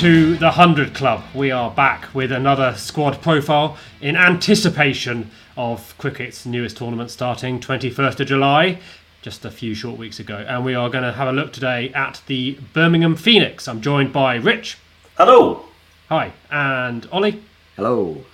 to 0.00 0.34
the 0.36 0.46
100 0.46 0.94
Club. 0.94 1.22
We 1.34 1.50
are 1.50 1.70
back 1.70 2.14
with 2.14 2.32
another 2.32 2.72
squad 2.74 3.20
profile 3.20 3.76
in 4.00 4.16
anticipation 4.16 5.30
of 5.58 5.94
cricket's 5.98 6.46
newest 6.46 6.78
tournament 6.78 7.10
starting 7.10 7.60
21st 7.60 8.20
of 8.20 8.26
July, 8.26 8.78
just 9.20 9.44
a 9.44 9.50
few 9.50 9.74
short 9.74 9.98
weeks 9.98 10.18
ago. 10.18 10.42
And 10.48 10.64
we 10.64 10.74
are 10.74 10.88
going 10.88 11.04
to 11.04 11.12
have 11.12 11.28
a 11.28 11.32
look 11.32 11.52
today 11.52 11.92
at 11.92 12.22
the 12.28 12.58
Birmingham 12.72 13.14
Phoenix. 13.14 13.68
I'm 13.68 13.82
joined 13.82 14.10
by 14.10 14.36
Rich. 14.36 14.78
Hello. 15.18 15.66
Hi. 16.08 16.32
And 16.50 17.06
Oli. 17.12 17.42
Hello. 17.76 18.24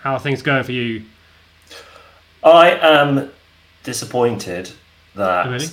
How 0.00 0.14
are 0.14 0.18
things 0.18 0.40
going 0.40 0.64
for 0.64 0.72
you? 0.72 1.04
I 2.42 2.70
am 2.70 3.30
disappointed 3.82 4.70
that. 5.14 5.46
Oh, 5.46 5.50
really? 5.50 5.66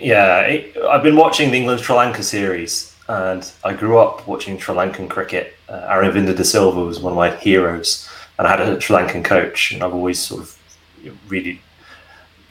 Yeah, 0.00 0.40
it, 0.40 0.76
I've 0.78 1.04
been 1.04 1.14
watching 1.14 1.52
the 1.52 1.58
England 1.58 1.80
Sri 1.80 1.94
Lanka 1.94 2.24
series 2.24 2.93
and 3.08 3.50
I 3.64 3.74
grew 3.74 3.98
up 3.98 4.26
watching 4.26 4.58
Sri 4.58 4.74
Lankan 4.74 5.08
cricket. 5.08 5.54
Uh, 5.68 5.80
Aravinda 5.88 6.36
de 6.36 6.44
Silva 6.44 6.80
was 6.84 7.00
one 7.00 7.12
of 7.12 7.16
my 7.16 7.34
heroes, 7.36 8.08
and 8.38 8.46
I 8.46 8.50
had 8.50 8.60
a 8.60 8.80
Sri 8.80 8.96
Lankan 8.96 9.24
coach, 9.24 9.72
and 9.72 9.82
I've 9.82 9.94
always 9.94 10.18
sort 10.18 10.42
of 10.42 10.58
really 11.28 11.60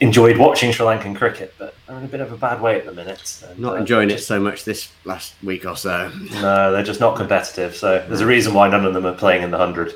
enjoyed 0.00 0.38
watching 0.38 0.72
Sri 0.72 0.86
Lankan 0.86 1.16
cricket, 1.16 1.54
but 1.58 1.74
I'm 1.88 1.98
in 1.98 2.04
a 2.04 2.08
bit 2.08 2.20
of 2.20 2.32
a 2.32 2.36
bad 2.36 2.60
way 2.60 2.78
at 2.78 2.86
the 2.86 2.92
minute. 2.92 3.42
And, 3.48 3.58
not 3.58 3.74
uh, 3.74 3.76
enjoying 3.76 4.08
just, 4.08 4.24
it 4.24 4.26
so 4.26 4.40
much 4.40 4.64
this 4.64 4.90
last 5.04 5.34
week 5.42 5.64
or 5.66 5.76
so. 5.76 6.10
No, 6.34 6.72
they're 6.72 6.82
just 6.82 7.00
not 7.00 7.16
competitive. 7.16 7.76
So 7.76 8.04
there's 8.08 8.20
a 8.20 8.26
reason 8.26 8.54
why 8.54 8.68
none 8.68 8.84
of 8.84 8.94
them 8.94 9.06
are 9.06 9.14
playing 9.14 9.42
in 9.42 9.50
the 9.50 9.58
hundred. 9.58 9.94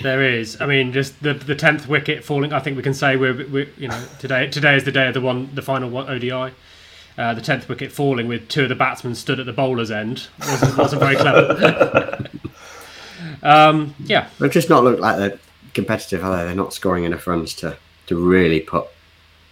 There 0.00 0.22
is. 0.22 0.60
I 0.60 0.66
mean, 0.66 0.92
just 0.92 1.20
the 1.22 1.34
the 1.34 1.54
tenth 1.54 1.88
wicket 1.88 2.24
falling. 2.24 2.52
I 2.52 2.60
think 2.60 2.76
we 2.76 2.82
can 2.82 2.94
say 2.94 3.16
we're, 3.16 3.46
we're 3.48 3.68
you 3.76 3.88
know 3.88 4.04
today 4.18 4.48
today 4.48 4.76
is 4.76 4.84
the 4.84 4.92
day 4.92 5.08
of 5.08 5.14
the 5.14 5.20
one 5.20 5.50
the 5.54 5.62
final 5.62 5.96
ODI. 5.96 6.54
Uh, 7.18 7.32
the 7.32 7.40
tenth 7.40 7.68
wicket 7.68 7.90
falling 7.90 8.28
with 8.28 8.46
two 8.48 8.64
of 8.64 8.68
the 8.68 8.74
batsmen 8.74 9.14
stood 9.14 9.40
at 9.40 9.46
the 9.46 9.52
bowler's 9.52 9.90
end 9.90 10.28
wasn't, 10.38 10.76
wasn't 10.76 11.00
very 11.00 11.16
clever. 11.16 12.28
um, 13.42 13.94
yeah, 14.04 14.28
they've 14.38 14.50
just 14.50 14.68
not 14.68 14.84
looked 14.84 15.00
like 15.00 15.16
they're 15.16 15.38
competitive, 15.72 16.22
are 16.22 16.36
they? 16.36 16.44
They're 16.44 16.54
not 16.54 16.74
scoring 16.74 17.04
enough 17.04 17.26
runs 17.26 17.54
to, 17.54 17.76
to 18.08 18.16
really 18.16 18.60
put 18.60 18.86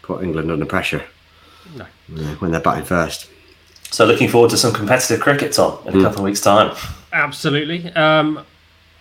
put 0.02 0.22
England 0.22 0.50
under 0.50 0.66
pressure. 0.66 1.02
No, 1.74 1.86
when 2.38 2.50
they're 2.50 2.60
batting 2.60 2.84
first. 2.84 3.30
So 3.90 4.04
looking 4.04 4.28
forward 4.28 4.50
to 4.50 4.58
some 4.58 4.74
competitive 4.74 5.20
cricket, 5.20 5.52
Tom, 5.52 5.78
in 5.86 5.94
a 5.94 5.96
mm. 5.96 6.02
couple 6.02 6.18
of 6.18 6.24
weeks' 6.24 6.40
time. 6.40 6.76
Absolutely. 7.12 7.90
Um, 7.92 8.44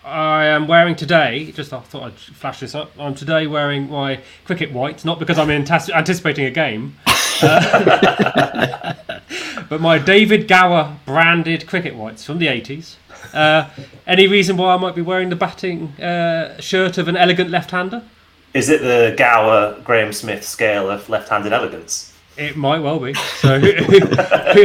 I 0.04 0.46
am 0.46 0.68
wearing 0.68 0.94
today. 0.94 1.50
Just 1.52 1.72
I 1.72 1.80
thought 1.80 2.04
I'd 2.04 2.14
flash 2.14 2.60
this 2.60 2.74
up. 2.74 2.92
I'm 2.98 3.14
today 3.14 3.46
wearing 3.46 3.90
my 3.90 4.20
cricket 4.44 4.72
white, 4.72 5.04
not 5.04 5.18
because 5.18 5.38
I'm 5.38 5.50
anticipating 5.50 6.44
a 6.44 6.50
game, 6.50 6.96
uh, 7.44 8.94
but 9.68 9.80
my 9.80 9.98
David 9.98 10.48
Gower 10.48 10.96
branded 11.04 11.66
cricket 11.66 11.94
whites 11.94 12.24
from 12.24 12.38
the 12.38 12.46
80s. 12.46 12.96
Uh, 13.32 13.68
any 14.06 14.26
reason 14.26 14.56
why 14.56 14.74
I 14.74 14.76
might 14.76 14.94
be 14.94 15.02
wearing 15.02 15.28
the 15.28 15.36
batting 15.36 15.88
uh, 16.00 16.60
shirt 16.60 16.98
of 16.98 17.08
an 17.08 17.16
elegant 17.16 17.50
left-hander? 17.50 18.02
Is 18.52 18.68
it 18.68 18.82
the 18.82 19.14
Gower 19.16 19.80
Graham 19.82 20.12
Smith 20.12 20.44
scale 20.44 20.88
of 20.88 21.08
left-handed 21.08 21.52
elegance? 21.52 22.12
It 22.36 22.56
might 22.56 22.80
well 22.80 23.00
be. 23.00 23.14
So, 23.14 23.58
who, 23.58 23.72
who, 23.98 24.64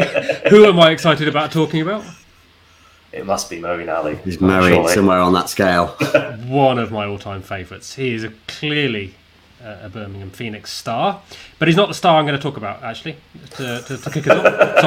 who 0.49 0.65
am 0.65 0.79
I 0.79 0.91
excited 0.91 1.27
about 1.27 1.51
talking 1.51 1.81
about? 1.81 2.03
It 3.11 3.25
must 3.25 3.49
be 3.49 3.59
Moeen 3.59 3.91
Ali. 3.91 4.17
He's 4.17 4.39
married 4.39 4.87
somewhere 4.89 5.19
on 5.19 5.33
that 5.33 5.49
scale. 5.49 5.87
One 6.45 6.77
of 6.77 6.91
my 6.91 7.05
all-time 7.05 7.41
favourites. 7.41 7.95
He 7.95 8.13
is 8.13 8.23
a 8.23 8.31
clearly 8.47 9.15
a 9.63 9.89
Birmingham 9.89 10.31
Phoenix 10.31 10.71
star, 10.71 11.21
but 11.57 11.67
he's 11.67 11.77
not 11.77 11.87
the 11.87 11.93
star 11.93 12.17
I'm 12.17 12.25
going 12.25 12.37
to 12.37 12.41
talk 12.41 12.57
about. 12.57 12.83
Actually, 12.83 13.17
to, 13.51 13.81
to, 13.87 13.97
to 13.97 14.09
kick 14.09 14.27
us 14.27 14.45
off. 14.45 14.79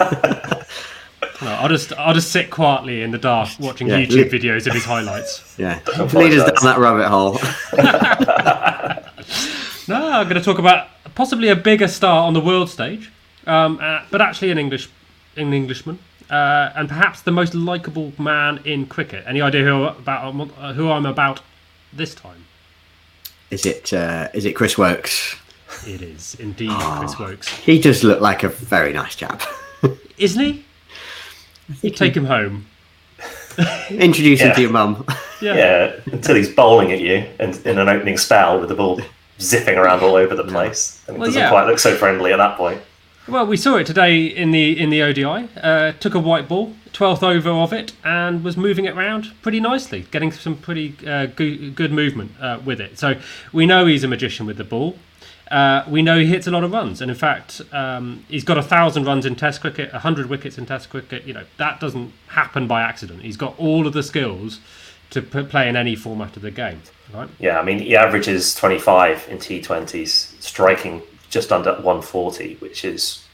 Sorry. 0.00 0.64
No, 1.40 1.52
I'll 1.52 1.68
just 1.68 1.92
I'll 1.92 2.14
just 2.14 2.32
sit 2.32 2.50
quietly 2.50 3.02
in 3.02 3.12
the 3.12 3.18
dark 3.18 3.48
watching 3.60 3.86
yeah, 3.86 4.00
YouTube 4.00 4.30
videos 4.30 4.66
of 4.66 4.72
his 4.72 4.84
highlights. 4.84 5.56
Yeah, 5.56 5.80
lead 6.12 6.32
us 6.32 6.50
down 6.50 6.64
that 6.64 6.78
rabbit 6.78 7.06
hole. 7.06 7.34
no, 9.88 10.10
I'm 10.10 10.24
going 10.24 10.34
to 10.34 10.42
talk 10.42 10.58
about 10.58 10.88
possibly 11.14 11.48
a 11.48 11.54
bigger 11.54 11.86
star 11.86 12.26
on 12.26 12.34
the 12.34 12.40
world 12.40 12.70
stage, 12.70 13.12
um, 13.46 13.78
uh, 13.80 14.02
but 14.10 14.20
actually 14.20 14.50
an 14.50 14.58
English 14.58 14.90
an 15.36 15.52
Englishman, 15.52 16.00
uh, 16.28 16.70
and 16.74 16.88
perhaps 16.88 17.22
the 17.22 17.30
most 17.30 17.54
likable 17.54 18.12
man 18.18 18.60
in 18.64 18.86
cricket. 18.86 19.22
Any 19.24 19.40
idea 19.40 19.62
who 19.62 19.84
about 19.84 20.34
who 20.74 20.90
I'm 20.90 21.06
about 21.06 21.40
this 21.92 22.16
time? 22.16 22.46
Is 23.50 23.64
it 23.64 23.92
uh, 23.92 24.28
is 24.34 24.44
it 24.44 24.54
Chris 24.54 24.76
Woakes? 24.76 25.36
It 25.86 26.02
is 26.02 26.34
indeed 26.38 26.70
oh, 26.70 26.96
Chris 26.98 27.18
Woakes. 27.18 27.48
He 27.48 27.80
does 27.80 28.04
look 28.04 28.20
like 28.20 28.42
a 28.42 28.48
very 28.48 28.92
nice 28.92 29.14
chap, 29.14 29.42
isn't 30.18 30.42
he? 30.42 30.64
You 31.82 31.90
take 31.90 32.16
him 32.16 32.24
home. 32.24 32.66
Introduce 33.90 34.40
yeah. 34.40 34.48
him 34.48 34.54
to 34.54 34.60
your 34.62 34.70
mum. 34.70 35.06
Yeah. 35.40 35.54
yeah, 35.54 36.00
until 36.06 36.34
he's 36.34 36.52
bowling 36.52 36.90
at 36.90 36.98
you 36.98 37.24
and 37.38 37.56
in 37.64 37.78
an 37.78 37.88
opening 37.88 38.18
spell 38.18 38.58
with 38.58 38.70
the 38.70 38.74
ball 38.74 39.00
zipping 39.40 39.78
around 39.78 40.02
all 40.02 40.16
over 40.16 40.34
the 40.34 40.42
place, 40.42 41.00
and 41.06 41.14
it 41.14 41.20
well, 41.20 41.28
doesn't 41.28 41.40
yeah. 41.40 41.48
quite 41.48 41.68
look 41.68 41.78
so 41.78 41.94
friendly 41.94 42.32
at 42.32 42.38
that 42.38 42.56
point. 42.56 42.82
Well, 43.28 43.46
we 43.46 43.58
saw 43.58 43.76
it 43.76 43.86
today 43.86 44.24
in 44.24 44.52
the 44.52 44.80
in 44.80 44.88
the 44.88 45.02
ODI. 45.02 45.50
Uh, 45.60 45.92
took 45.92 46.14
a 46.14 46.18
white 46.18 46.48
ball, 46.48 46.74
twelfth 46.94 47.22
over 47.22 47.50
of 47.50 47.74
it, 47.74 47.92
and 48.02 48.42
was 48.42 48.56
moving 48.56 48.86
it 48.86 48.96
around 48.96 49.32
pretty 49.42 49.60
nicely, 49.60 50.06
getting 50.10 50.32
some 50.32 50.56
pretty 50.56 50.96
uh, 51.06 51.26
good, 51.26 51.74
good 51.74 51.92
movement 51.92 52.32
uh, 52.40 52.58
with 52.64 52.80
it. 52.80 52.98
So 52.98 53.20
we 53.52 53.66
know 53.66 53.84
he's 53.84 54.02
a 54.02 54.08
magician 54.08 54.46
with 54.46 54.56
the 54.56 54.64
ball. 54.64 54.96
Uh, 55.50 55.84
we 55.86 56.00
know 56.00 56.18
he 56.18 56.24
hits 56.24 56.46
a 56.46 56.50
lot 56.50 56.64
of 56.64 56.72
runs, 56.72 57.02
and 57.02 57.10
in 57.10 57.16
fact, 57.16 57.60
um, 57.70 58.24
he's 58.28 58.44
got 58.44 58.56
a 58.56 58.62
thousand 58.62 59.04
runs 59.04 59.26
in 59.26 59.36
Test 59.36 59.60
cricket, 59.60 59.90
hundred 59.92 60.30
wickets 60.30 60.56
in 60.56 60.64
Test 60.64 60.88
cricket. 60.88 61.24
You 61.24 61.34
know 61.34 61.44
that 61.58 61.80
doesn't 61.80 62.14
happen 62.28 62.66
by 62.66 62.80
accident. 62.80 63.20
He's 63.20 63.36
got 63.36 63.58
all 63.58 63.86
of 63.86 63.92
the 63.92 64.02
skills 64.02 64.60
to 65.10 65.20
play 65.20 65.68
in 65.68 65.76
any 65.76 65.96
format 65.96 66.34
of 66.36 66.42
the 66.42 66.50
game. 66.50 66.80
Right? 67.12 67.28
Yeah, 67.38 67.60
I 67.60 67.62
mean 67.62 67.80
he 67.80 67.94
averages 67.94 68.54
twenty 68.54 68.78
five 68.78 69.26
in 69.28 69.38
T 69.38 69.60
Twenties, 69.60 70.34
striking 70.40 71.02
just 71.30 71.52
under 71.52 71.72
140, 71.72 72.56
which 72.56 72.84
is, 72.84 73.24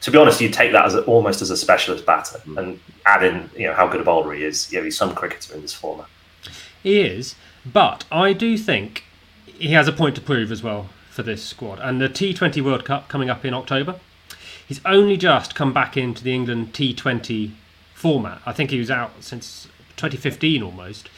to 0.00 0.10
be 0.10 0.18
honest, 0.18 0.40
you 0.40 0.48
take 0.48 0.72
that 0.72 0.84
as 0.84 0.94
a, 0.94 1.02
almost 1.04 1.42
as 1.42 1.50
a 1.50 1.56
specialist 1.56 2.04
batter 2.04 2.38
mm. 2.40 2.58
and 2.58 2.80
add 3.06 3.22
in, 3.22 3.50
you 3.56 3.66
know, 3.66 3.74
how 3.74 3.86
good 3.86 4.00
a 4.00 4.04
bowler 4.04 4.34
he 4.34 4.44
is. 4.44 4.72
Yeah, 4.72 4.82
he's 4.82 4.96
some 4.96 5.14
cricketer 5.14 5.54
in 5.54 5.62
this 5.62 5.72
format. 5.72 6.06
He 6.82 7.00
is, 7.00 7.34
but 7.64 8.04
I 8.12 8.32
do 8.32 8.58
think 8.58 9.04
he 9.46 9.68
has 9.68 9.88
a 9.88 9.92
point 9.92 10.14
to 10.16 10.20
prove 10.20 10.52
as 10.52 10.62
well 10.62 10.90
for 11.10 11.22
this 11.22 11.42
squad. 11.42 11.78
And 11.80 12.00
the 12.00 12.08
T20 12.08 12.62
World 12.62 12.84
Cup 12.84 13.08
coming 13.08 13.30
up 13.30 13.44
in 13.44 13.54
October, 13.54 14.00
he's 14.66 14.80
only 14.84 15.16
just 15.16 15.54
come 15.54 15.72
back 15.72 15.96
into 15.96 16.22
the 16.22 16.34
England 16.34 16.72
T20 16.72 17.52
format. 17.94 18.42
I 18.44 18.52
think 18.52 18.70
he 18.70 18.78
was 18.78 18.90
out 18.90 19.12
since 19.20 19.68
2015 19.96 20.62
almost. 20.62 21.08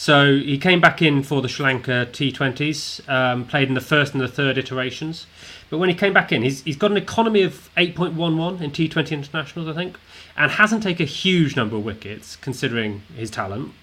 So 0.00 0.38
he 0.38 0.56
came 0.56 0.80
back 0.80 1.02
in 1.02 1.22
for 1.22 1.42
the 1.42 1.48
Sri 1.48 1.62
Lanka 1.62 2.08
T20s, 2.10 3.06
um, 3.06 3.44
played 3.44 3.68
in 3.68 3.74
the 3.74 3.82
first 3.82 4.14
and 4.14 4.22
the 4.22 4.28
third 4.28 4.56
iterations. 4.56 5.26
But 5.68 5.76
when 5.76 5.90
he 5.90 5.94
came 5.94 6.14
back 6.14 6.32
in, 6.32 6.40
he's, 6.40 6.62
he's 6.62 6.78
got 6.78 6.90
an 6.90 6.96
economy 6.96 7.42
of 7.42 7.68
8.11 7.76 8.62
in 8.62 8.70
T20 8.70 9.10
internationals, 9.10 9.68
I 9.68 9.74
think, 9.74 9.98
and 10.38 10.52
hasn't 10.52 10.82
taken 10.82 11.02
a 11.02 11.06
huge 11.06 11.54
number 11.54 11.76
of 11.76 11.84
wickets 11.84 12.36
considering 12.36 13.02
his 13.14 13.30
talent. 13.30 13.74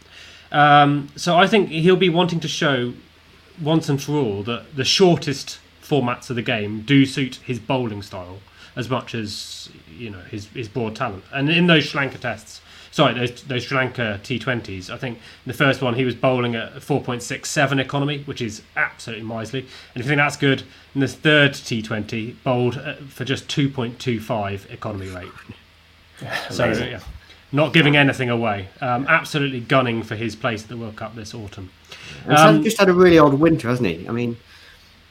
Um, 0.51 1.09
so 1.15 1.37
I 1.37 1.45
think 1.45 1.69
he'll 1.69 1.95
be 1.95 2.09
wanting 2.09 2.39
to 2.39 2.47
show 2.47 2.93
once 3.61 3.87
and 3.87 4.01
for 4.01 4.13
all 4.13 4.41
that 4.41 4.75
the 4.75 4.85
shortest 4.85 5.59
formats 5.83 6.31
of 6.31 6.35
the 6.35 6.41
game 6.41 6.81
do 6.81 7.05
suit 7.05 7.35
his 7.45 7.59
bowling 7.59 8.01
style 8.01 8.39
as 8.75 8.89
much 8.89 9.13
as 9.13 9.69
you 9.95 10.09
know 10.09 10.21
his 10.31 10.47
his 10.47 10.67
broad 10.67 10.95
talent. 10.95 11.23
And 11.31 11.47
in 11.51 11.67
those 11.67 11.85
Sri 11.85 12.01
Lanka 12.01 12.17
tests, 12.17 12.61
sorry, 12.97 13.13
those, 13.13 13.43
those 13.43 13.63
Sri 13.63 13.77
Lanka 13.77 14.19
T20s. 14.23 14.89
I 14.89 14.97
think 14.97 15.19
the 15.45 15.53
first 15.53 15.83
one 15.83 15.93
he 15.93 16.03
was 16.03 16.15
bowling 16.15 16.55
at 16.55 16.73
4.67 16.77 17.79
economy, 17.79 18.23
which 18.23 18.41
is 18.41 18.63
absolutely 18.75 19.23
miserly. 19.23 19.61
And 19.93 20.01
if 20.01 20.05
you 20.05 20.09
think 20.09 20.17
that's 20.17 20.35
good, 20.35 20.63
in 20.95 21.01
the 21.01 21.07
third 21.07 21.51
T20 21.51 22.37
bowled 22.43 22.81
for 23.07 23.23
just 23.23 23.47
2.25 23.49 24.71
economy 24.71 25.09
rate. 25.09 25.29
so 26.49 26.65
yeah, 26.71 26.99
not 27.51 27.71
giving 27.71 27.95
anything 27.95 28.31
away. 28.31 28.67
Um, 28.81 29.05
absolutely 29.07 29.59
gunning 29.59 30.01
for 30.01 30.15
his 30.15 30.35
place 30.35 30.63
at 30.63 30.69
the 30.69 30.77
World 30.77 30.95
Cup 30.95 31.13
this 31.13 31.35
autumn. 31.35 31.69
Um, 32.25 32.63
just 32.63 32.79
had 32.79 32.89
a 32.89 32.93
really 32.93 33.19
odd 33.19 33.35
winter, 33.35 33.69
hasn't 33.69 33.87
he? 33.87 34.09
I 34.09 34.11
mean, 34.11 34.37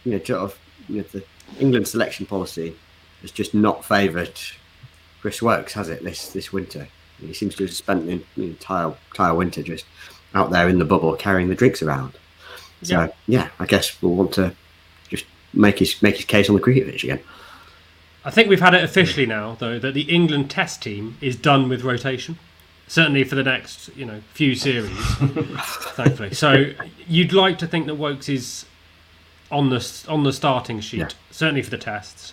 you 0.05 0.11
know, 0.11 0.19
sort 0.25 0.40
of, 0.40 0.58
you 0.88 0.96
know, 0.96 1.05
the 1.12 1.25
England 1.61 1.87
selection 1.87 2.26
policy 2.26 2.75
has 3.20 3.31
just 3.31 3.55
not 3.55 3.84
favoured 3.84 4.40
Chris 5.20 5.40
Woakes, 5.40 5.75
has 5.75 5.88
it? 5.88 6.02
This 6.02 6.31
this 6.31 6.52
winter. 6.52 6.88
He 7.20 7.32
seems 7.32 7.54
to 7.56 7.64
have 7.64 7.74
spent 7.74 8.06
the 8.06 8.22
entire 8.36 8.94
entire 9.12 9.34
winter 9.34 9.62
just 9.62 9.84
out 10.34 10.50
there 10.50 10.68
in 10.68 10.78
the 10.78 10.84
bubble 10.84 11.14
carrying 11.14 11.48
the 11.48 11.54
drinks 11.54 11.82
around. 11.82 12.12
So 12.82 13.00
yeah, 13.00 13.08
yeah 13.26 13.48
I 13.58 13.66
guess 13.66 14.00
we'll 14.02 14.14
want 14.14 14.32
to 14.34 14.54
just 15.08 15.24
make 15.54 15.78
his 15.78 16.02
make 16.02 16.16
his 16.16 16.24
case 16.24 16.48
on 16.48 16.54
the 16.54 16.60
cricket 16.60 16.86
pitch 16.86 17.04
again. 17.04 17.20
I 18.24 18.30
think 18.30 18.48
we've 18.48 18.60
had 18.60 18.74
it 18.74 18.82
officially 18.82 19.24
now, 19.24 19.56
though, 19.58 19.78
that 19.78 19.94
the 19.94 20.02
England 20.02 20.50
Test 20.50 20.82
team 20.82 21.16
is 21.20 21.36
done 21.36 21.68
with 21.68 21.84
rotation. 21.84 22.38
Certainly 22.88 23.24
for 23.24 23.36
the 23.36 23.44
next, 23.44 23.96
you 23.96 24.04
know, 24.04 24.20
few 24.32 24.54
series, 24.54 24.96
thankfully. 25.94 26.34
So 26.34 26.72
you'd 27.06 27.32
like 27.32 27.58
to 27.58 27.66
think 27.66 27.86
that 27.86 27.94
Woakes 27.94 28.28
is 28.28 28.66
on 29.50 29.70
the 29.70 30.04
on 30.08 30.24
the 30.24 30.32
starting 30.32 30.80
sheet, 30.80 30.98
yeah. 30.98 31.08
certainly 31.30 31.62
for 31.62 31.70
the 31.70 31.78
tests 31.78 32.32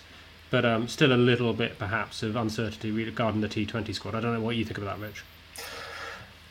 but 0.50 0.64
um, 0.64 0.88
still 0.88 1.12
a 1.12 1.14
little 1.14 1.52
bit 1.52 1.78
perhaps 1.78 2.22
of 2.22 2.36
uncertainty 2.36 2.90
regarding 2.90 3.40
the 3.40 3.48
T20 3.48 3.94
squad. 3.94 4.14
I 4.14 4.20
don't 4.20 4.32
know 4.34 4.40
what 4.40 4.56
you 4.56 4.64
think 4.64 4.78
of 4.78 4.84
that, 4.84 4.98
Rich. 4.98 5.22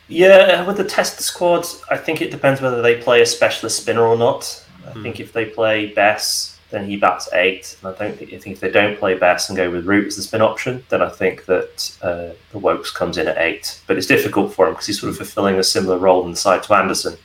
Yeah, 0.08 0.66
with 0.66 0.76
the 0.76 0.84
test 0.84 1.20
squad, 1.20 1.66
I 1.90 1.96
think 1.96 2.20
it 2.20 2.30
depends 2.30 2.60
whether 2.60 2.82
they 2.82 3.00
play 3.00 3.22
a 3.22 3.26
specialist 3.26 3.80
spinner 3.80 4.02
or 4.02 4.16
not. 4.16 4.62
I 4.86 4.90
Hmm. 4.90 5.02
think 5.02 5.18
if 5.20 5.32
they 5.32 5.46
play 5.46 5.86
Bess, 5.86 6.58
then 6.70 6.84
he 6.86 6.96
bats 6.98 7.28
eight. 7.32 7.76
And 7.82 7.94
I 7.94 7.98
don't 7.98 8.18
think 8.18 8.32
I 8.34 8.38
think 8.38 8.56
if 8.56 8.60
they 8.60 8.70
don't 8.70 8.98
play 8.98 9.14
Bess 9.14 9.48
and 9.48 9.56
go 9.56 9.70
with 9.70 9.86
Root 9.86 10.08
as 10.08 10.16
the 10.16 10.22
spin 10.22 10.42
option, 10.42 10.84
then 10.90 11.00
I 11.00 11.08
think 11.08 11.46
that 11.46 11.96
uh, 12.02 12.34
the 12.52 12.58
Woakes 12.58 12.90
comes 12.90 13.16
in 13.16 13.28
at 13.28 13.38
eight. 13.38 13.80
But 13.86 13.96
it's 13.96 14.06
difficult 14.06 14.52
for 14.52 14.66
him 14.66 14.74
because 14.74 14.86
he's 14.86 15.00
sort 15.00 15.10
of 15.10 15.16
fulfilling 15.16 15.56
a 15.58 15.62
similar 15.64 15.96
role 15.96 16.26
inside 16.26 16.62
to 16.64 16.74
Anderson 16.74 17.16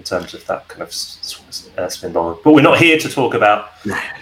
in 0.00 0.04
terms 0.04 0.32
of 0.32 0.46
that 0.46 0.66
kind 0.68 0.80
of 0.80 0.88
s- 0.88 1.18
s- 1.50 1.68
uh, 1.76 1.86
spin 1.90 2.10
bowling. 2.12 2.38
But 2.42 2.54
we're 2.54 2.62
not 2.62 2.78
here 2.78 2.96
to 2.98 3.08
talk 3.08 3.34
about 3.34 3.68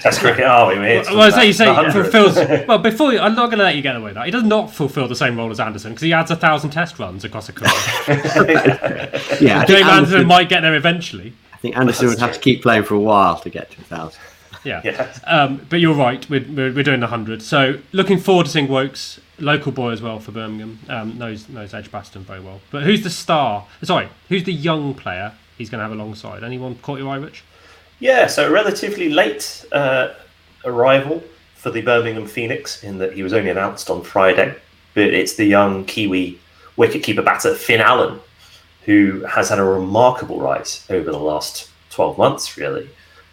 Test 0.01 0.19
cricket, 0.21 0.45
are 0.45 0.67
we? 0.69 0.75
We're 0.77 0.89
here 0.89 1.03
Well, 1.17 1.31
talk 1.31 1.39
so 1.39 1.43
you 1.47 1.53
say 1.53 1.69
about 1.71 1.87
he 1.87 1.93
the 1.93 1.99
100. 2.01 2.11
fulfills. 2.35 2.67
Well, 2.69 2.79
before 2.79 3.13
you, 3.13 3.21
I'm 3.21 3.37
not 3.37 3.47
going 3.47 3.59
to 3.59 3.65
let 3.65 3.77
you 3.77 3.83
get 3.83 3.95
away 3.95 4.07
with 4.07 4.15
that. 4.15 4.25
He 4.27 4.33
does 4.33 4.43
not 4.43 4.73
fulfil 4.75 5.07
the 5.07 5.15
same 5.15 5.37
role 5.37 5.51
as 5.53 5.61
Anderson 5.61 5.93
because 5.93 6.03
he 6.03 6.13
adds 6.13 6.31
a 6.33 6.37
thousand 6.37 6.71
test 6.71 6.99
runs 6.99 7.25
across 7.25 7.49
a 7.49 7.53
career. 7.53 7.71
Yeah, 9.41 9.61
I 9.61 9.65
James 9.65 9.83
Anderson 9.83 9.91
Anderson, 9.91 10.27
might 10.27 10.49
get 10.49 10.63
there 10.63 10.75
eventually. 10.75 11.33
I 11.53 11.57
think 11.59 11.77
Anderson 11.77 12.09
would 12.09 12.19
have 12.19 12.33
to 12.33 12.41
keep 12.41 12.63
playing 12.63 12.83
for 12.85 12.95
a 12.95 13.01
while 13.01 13.39
to 13.41 13.51
get 13.51 13.71
to 13.73 13.81
a 13.81 13.85
thousand. 13.85 14.21
Yeah. 14.65 14.81
yeah. 14.85 15.13
Um, 15.25 15.65
but 15.71 15.81
you're 15.81 15.95
right. 15.95 16.29
We're, 16.29 16.45
we're, 16.49 16.73
we're 16.75 16.83
doing 16.83 17.01
the 17.01 17.07
hundred. 17.07 17.43
So 17.43 17.79
looking 17.93 18.19
forward 18.19 18.47
to 18.47 18.53
seeing 18.53 18.67
Woakes, 18.69 19.21
local 19.39 19.71
boy 19.73 19.91
as 19.91 20.03
well 20.03 20.19
for 20.19 20.33
Birmingham. 20.33 20.81
Um, 20.89 21.17
knows 21.19 21.49
knows 21.49 21.73
Edgbaston 21.75 22.23
very 22.25 22.41
well. 22.41 22.61
But 22.71 22.83
who's 22.83 23.03
the 23.05 23.11
star? 23.11 23.67
Sorry, 23.83 24.09
who's 24.29 24.45
the 24.45 24.53
young 24.53 24.95
player 24.95 25.33
he's 25.59 25.69
going 25.69 25.81
to 25.81 25.83
have 25.83 25.93
alongside? 25.93 26.45
Anyone 26.45 26.77
caught 26.77 26.99
your 26.99 27.11
eye, 27.11 27.17
Rich? 27.17 27.45
Yeah, 28.01 28.27
so 28.29 28.51
relatively 28.51 29.11
late 29.11 29.67
uh, 29.73 30.15
arrival 30.65 31.23
for 31.57 31.71
the 31.71 31.83
Birmingham 31.83 32.27
Phoenix 32.27 32.85
in 32.85 32.99
that 32.99 33.13
he 33.13 33.23
was 33.23 33.33
only 33.33 33.51
announced 33.51 33.91
on 33.91 34.03
Friday, 34.03 34.55
but 34.95 35.13
it's 35.13 35.35
the 35.35 35.45
young 35.45 35.85
Kiwi 35.85 36.39
wicketkeeper 36.77 37.25
batter 37.25 37.55
Finn 37.55 37.81
Allen 37.81 38.21
who 38.89 39.23
has 39.25 39.51
had 39.51 39.59
a 39.59 39.65
remarkable 39.65 40.41
rise 40.41 40.87
over 40.89 41.11
the 41.11 41.19
last 41.19 41.69
12 41.91 42.17
months, 42.17 42.57
really. 42.57 42.89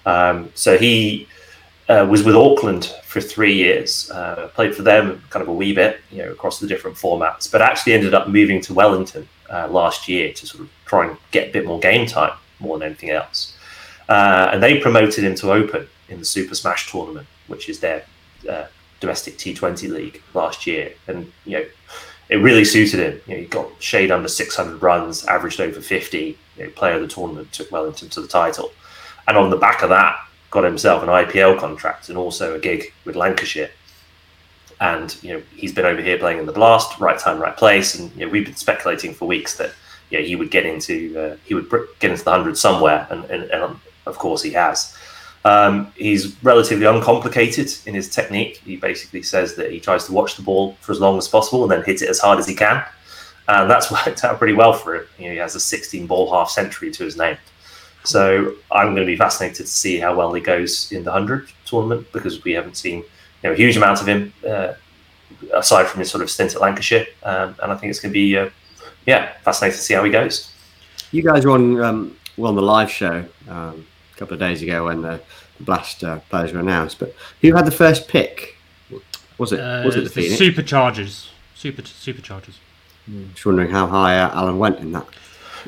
Um, 0.05 0.51
so 0.53 0.77
he 0.77 1.29
uh, 1.87 2.05
was 2.09 2.23
with 2.23 2.35
Auckland 2.35 2.93
for 3.03 3.21
three 3.21 3.53
years, 3.53 4.11
uh, 4.11 4.49
played 4.53 4.75
for 4.75 4.81
them 4.81 5.23
kind 5.29 5.41
of 5.41 5.47
a 5.47 5.53
wee 5.53 5.73
bit, 5.73 6.01
you 6.11 6.17
know, 6.17 6.31
across 6.31 6.59
the 6.59 6.67
different 6.67 6.97
formats, 6.97 7.49
but 7.49 7.61
actually 7.61 7.93
ended 7.93 8.13
up 8.13 8.27
moving 8.27 8.59
to 8.61 8.73
Wellington 8.73 9.29
uh, 9.49 9.67
last 9.67 10.07
year 10.07 10.33
to 10.33 10.47
sort 10.47 10.63
of 10.63 10.69
try 10.85 11.07
and 11.07 11.17
get 11.31 11.49
a 11.49 11.51
bit 11.51 11.65
more 11.65 11.79
game 11.79 12.05
time 12.05 12.33
more 12.59 12.77
than 12.77 12.87
anything 12.87 13.09
else. 13.09 13.55
Uh, 14.07 14.49
and 14.51 14.61
they 14.61 14.79
promoted 14.79 15.23
him 15.23 15.35
to 15.35 15.51
Open 15.51 15.87
in 16.09 16.19
the 16.19 16.25
Super 16.25 16.55
Smash 16.55 16.91
tournament, 16.91 17.27
which 17.47 17.69
is 17.69 17.79
their 17.79 18.05
uh, 18.49 18.65
domestic 18.99 19.37
T20 19.37 19.89
league 19.89 20.21
last 20.33 20.67
year. 20.67 20.93
And, 21.07 21.31
you 21.45 21.59
know, 21.59 21.65
it 22.29 22.37
really 22.37 22.65
suited 22.65 22.99
him. 22.99 23.21
You 23.27 23.33
know, 23.33 23.41
he 23.41 23.47
got 23.47 23.69
shade 23.81 24.11
under 24.11 24.27
600 24.27 24.81
runs, 24.81 25.25
averaged 25.25 25.59
over 25.59 25.81
50, 25.81 26.37
you 26.57 26.63
know, 26.63 26.69
player 26.71 26.95
of 26.95 27.01
the 27.01 27.07
tournament, 27.07 27.51
took 27.51 27.71
Wellington 27.71 28.09
to 28.09 28.21
the 28.21 28.27
title. 28.27 28.71
And 29.27 29.37
on 29.37 29.49
the 29.49 29.57
back 29.57 29.81
of 29.81 29.89
that, 29.89 30.17
got 30.51 30.63
himself 30.63 31.03
an 31.03 31.09
IPL 31.09 31.59
contract 31.59 32.09
and 32.09 32.17
also 32.17 32.55
a 32.55 32.59
gig 32.59 32.93
with 33.03 33.15
Lancashire. 33.15 33.71
And, 34.81 35.15
you 35.23 35.33
know, 35.33 35.43
he's 35.55 35.73
been 35.73 35.85
over 35.85 36.01
here 36.01 36.17
playing 36.17 36.39
in 36.39 36.45
the 36.45 36.51
Blast, 36.51 36.99
right 36.99 37.17
time, 37.17 37.39
right 37.39 37.55
place. 37.55 37.97
And, 37.97 38.11
you 38.15 38.25
know, 38.25 38.31
we've 38.31 38.45
been 38.45 38.55
speculating 38.55 39.13
for 39.13 39.25
weeks 39.25 39.57
that, 39.57 39.71
you 40.09 40.19
know, 40.19 40.25
he 40.25 40.35
would 40.35 40.51
get 40.51 40.65
into, 40.65 41.17
uh, 41.17 41.37
he 41.45 41.53
would 41.53 41.69
get 41.99 42.11
into 42.11 42.23
the 42.23 42.31
100 42.31 42.57
somewhere. 42.57 43.07
And, 43.09 43.23
and, 43.25 43.43
and 43.51 43.79
of 44.05 44.17
course 44.17 44.41
he 44.41 44.51
has. 44.51 44.95
Um, 45.45 45.93
he's 45.95 46.35
relatively 46.43 46.87
uncomplicated 46.87 47.71
in 47.85 47.93
his 47.93 48.09
technique. 48.09 48.57
He 48.65 48.77
basically 48.77 49.21
says 49.21 49.55
that 49.55 49.71
he 49.71 49.79
tries 49.79 50.05
to 50.05 50.11
watch 50.11 50.35
the 50.35 50.41
ball 50.41 50.75
for 50.81 50.91
as 50.91 50.99
long 50.99 51.17
as 51.17 51.27
possible 51.27 51.63
and 51.63 51.71
then 51.71 51.83
hit 51.83 52.01
it 52.01 52.09
as 52.09 52.19
hard 52.19 52.39
as 52.39 52.47
he 52.47 52.55
can. 52.55 52.83
And 53.47 53.69
that's 53.69 53.91
worked 54.05 54.23
out 54.23 54.39
pretty 54.39 54.53
well 54.53 54.73
for 54.73 54.95
him. 54.95 55.05
You 55.19 55.25
know, 55.25 55.31
he 55.31 55.37
has 55.37 55.55
a 55.55 55.59
16 55.59 56.07
ball 56.07 56.31
half 56.31 56.49
century 56.49 56.91
to 56.91 57.03
his 57.03 57.15
name. 57.15 57.37
So 58.03 58.55
I'm 58.71 58.87
going 58.93 58.97
to 58.97 59.05
be 59.05 59.15
fascinated 59.15 59.65
to 59.65 59.71
see 59.71 59.97
how 59.99 60.15
well 60.15 60.33
he 60.33 60.41
goes 60.41 60.91
in 60.91 61.03
the 61.03 61.11
100 61.11 61.49
tournament 61.65 62.11
because 62.11 62.43
we 62.43 62.53
haven't 62.53 62.77
seen 62.77 63.03
you 63.45 63.51
know, 63.51 63.53
a 63.53 63.57
huge 63.57 63.77
amount 63.77 64.01
of 64.01 64.07
him 64.07 64.33
uh, 64.47 64.73
aside 65.53 65.85
from 65.85 65.99
his 65.99 66.09
sort 66.09 66.23
of 66.23 66.31
stint 66.31 66.55
at 66.55 66.61
Lancashire. 66.61 67.05
Um, 67.21 67.55
and 67.61 67.71
I 67.71 67.75
think 67.75 67.91
it's 67.91 67.99
going 67.99 68.11
to 68.11 68.13
be, 68.13 68.35
uh, 68.35 68.49
yeah, 69.05 69.33
fascinating 69.43 69.77
to 69.77 69.83
see 69.83 69.93
how 69.93 70.03
he 70.03 70.09
goes. 70.09 70.51
You 71.11 71.21
guys 71.21 71.45
were 71.45 71.51
on 71.51 71.79
um, 71.79 72.17
were 72.37 72.47
on 72.47 72.55
the 72.55 72.63
live 72.63 72.89
show 72.89 73.23
um, 73.47 73.85
a 74.13 74.17
couple 74.17 74.33
of 74.33 74.39
days 74.39 74.63
ago 74.63 74.85
when 74.85 75.03
the, 75.03 75.21
the 75.57 75.63
Blast 75.63 76.03
uh, 76.03 76.19
players 76.31 76.53
were 76.53 76.59
announced. 76.59 76.97
But 76.97 77.15
who 77.41 77.53
had 77.53 77.65
the 77.65 77.71
first 77.71 78.07
pick? 78.07 78.57
Was 79.37 79.51
it 79.51 79.59
Uh, 79.59 79.83
was 79.85 79.95
it 79.95 79.99
the 79.99 80.05
it's 80.05 80.37
Phoenix? 80.37 80.41
Superchargers. 80.41 81.29
Super 81.53 81.83
Superchargers. 81.83 82.55
Just 83.33 83.45
wondering 83.45 83.69
how 83.69 83.85
high 83.85 84.17
uh, 84.17 84.31
Allen 84.33 84.57
went 84.57 84.79
in 84.79 84.91
that. 84.93 85.05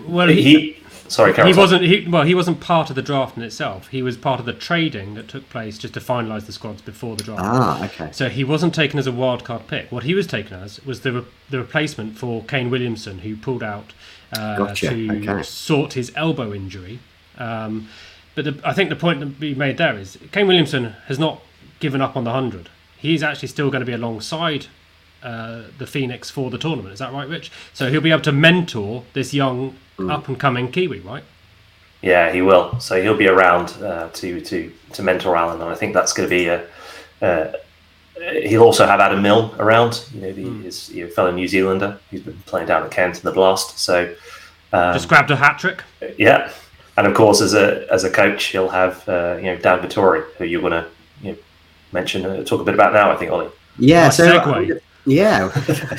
Well, 0.08 0.30
he, 0.30 0.42
He, 0.42 0.84
sorry, 1.08 1.34
Carol. 1.34 1.52
he 1.52 1.58
wasn't. 1.58 1.84
He, 1.84 2.08
well, 2.08 2.24
he 2.24 2.36
wasn't 2.36 2.60
part 2.60 2.90
of 2.90 2.96
the 2.96 3.02
draft 3.02 3.38
in 3.38 3.44
itself. 3.44 3.88
He 3.90 4.02
was 4.02 4.18
part 4.18 4.40
of 4.40 4.46
the 4.46 4.54
trading 4.54 5.16
that 5.16 5.28
took 5.28 5.50
place 5.50 5.78
just 5.78 5.94
to 5.96 6.00
finalise 6.00 6.46
the 6.46 6.52
squads 6.52 6.82
before 6.82 7.16
the 7.16 7.24
draft. 7.24 7.42
Ah, 7.44 7.86
okay. 7.86 8.10
So 8.12 8.30
he 8.30 8.44
wasn't 8.44 8.74
taken 8.76 9.00
as 9.00 9.08
a 9.08 9.12
wildcard 9.12 9.68
pick. 9.68 9.92
What 9.92 10.04
he 10.04 10.14
was 10.14 10.28
taken 10.28 10.58
as 10.60 10.84
was 10.86 11.02
the 11.02 11.12
re- 11.12 11.26
the 11.50 11.60
replacement 11.60 12.18
for 12.18 12.44
Kane 12.44 12.70
Williamson, 12.70 13.20
who 13.20 13.36
pulled 13.36 13.64
out 13.64 13.94
uh, 14.34 14.58
Gotcha, 14.58 14.90
to 14.90 15.18
okay. 15.30 15.44
sort 15.44 15.94
his 15.94 16.12
elbow 16.16 16.54
injury. 16.54 17.00
Um, 17.38 17.88
but 18.36 18.46
the, 18.46 18.62
I 18.64 18.74
think 18.74 18.90
the 18.90 18.96
point 18.96 19.20
to 19.22 19.26
be 19.26 19.56
made 19.56 19.78
there 19.78 19.98
is 19.98 20.18
Kane 20.32 20.48
Williamson 20.48 20.96
has 21.08 21.18
not 21.18 21.42
given 21.80 22.02
up 22.02 22.16
on 22.16 22.24
the 22.24 22.32
hundred. 22.32 22.70
He's 22.98 23.22
actually 23.24 23.48
still 23.50 23.70
going 23.70 23.82
to 23.82 23.86
be 23.86 23.94
alongside 23.94 24.68
uh, 25.30 25.62
the 25.78 25.88
Phoenix 25.88 26.30
for 26.30 26.50
the 26.50 26.58
tournament. 26.58 26.94
Is 26.94 27.00
that 27.00 27.12
right, 27.14 27.28
Rich? 27.36 27.52
So 27.74 27.90
he'll 27.90 28.02
be 28.10 28.12
able 28.12 28.22
to 28.32 28.32
mentor 28.32 29.04
this 29.14 29.34
young 29.34 29.76
Mm. 30.00 30.12
up 30.14 30.28
and 30.28 30.38
coming 30.40 30.72
Kiwi, 30.72 31.00
right? 31.00 31.24
Yeah, 32.04 32.32
he 32.32 32.42
will. 32.44 32.80
So 32.80 33.02
he'll 33.02 33.18
be 33.18 33.28
around 33.28 33.68
uh, 33.82 34.10
to 34.20 34.40
to 34.42 34.58
to 34.96 35.02
mentor 35.04 35.36
Allen, 35.36 35.60
and 35.62 35.70
I 35.72 35.76
think 35.80 35.96
that's 35.96 36.14
going 36.14 36.30
to 36.30 36.36
be 36.40 36.46
a. 36.48 36.60
Uh, 37.20 37.52
he'll 38.44 38.62
also 38.62 38.86
have 38.86 39.00
Adam 39.00 39.22
Milne 39.24 39.50
around. 39.60 40.06
You 40.14 40.22
know, 40.22 40.34
the, 40.34 40.44
his 40.64 40.90
you 40.90 41.06
know, 41.06 41.10
fellow 41.12 41.32
New 41.32 41.48
Zealander 41.48 41.98
who's 42.12 42.22
been 42.22 42.38
playing 42.46 42.68
down 42.68 42.84
at 42.84 42.92
Kent 42.92 43.16
in 43.18 43.24
the 43.24 43.32
Blast. 43.32 43.80
So, 43.80 44.14
um, 44.72 44.94
Just 44.94 45.08
grabbed 45.10 45.32
a 45.32 45.36
hat 45.36 45.58
trick. 45.58 45.82
yeah, 46.20 46.52
and 46.96 47.08
of 47.08 47.16
course, 47.16 47.42
as 47.42 47.54
a 47.56 47.88
as 47.92 48.04
a 48.04 48.12
coach, 48.12 48.44
he'll 48.54 48.70
have 48.70 48.96
uh, 49.10 49.38
you 49.42 49.46
know 49.50 49.58
Dan 49.58 49.80
Vettori, 49.80 50.22
who 50.38 50.46
you 50.46 50.62
want 50.62 50.74
to 50.74 50.86
you 51.24 51.32
know, 51.32 51.38
mention, 51.92 52.24
uh, 52.26 52.44
talk 52.44 52.62
a 52.62 52.64
bit 52.64 52.76
about 52.76 52.94
now. 52.94 53.10
I 53.12 53.16
think 53.16 53.32
Oli. 53.32 53.50
Yeah, 53.80 54.04
Nice 54.06 54.18
so 54.18 54.40
segue. 54.40 54.80
Yeah, 55.08 55.50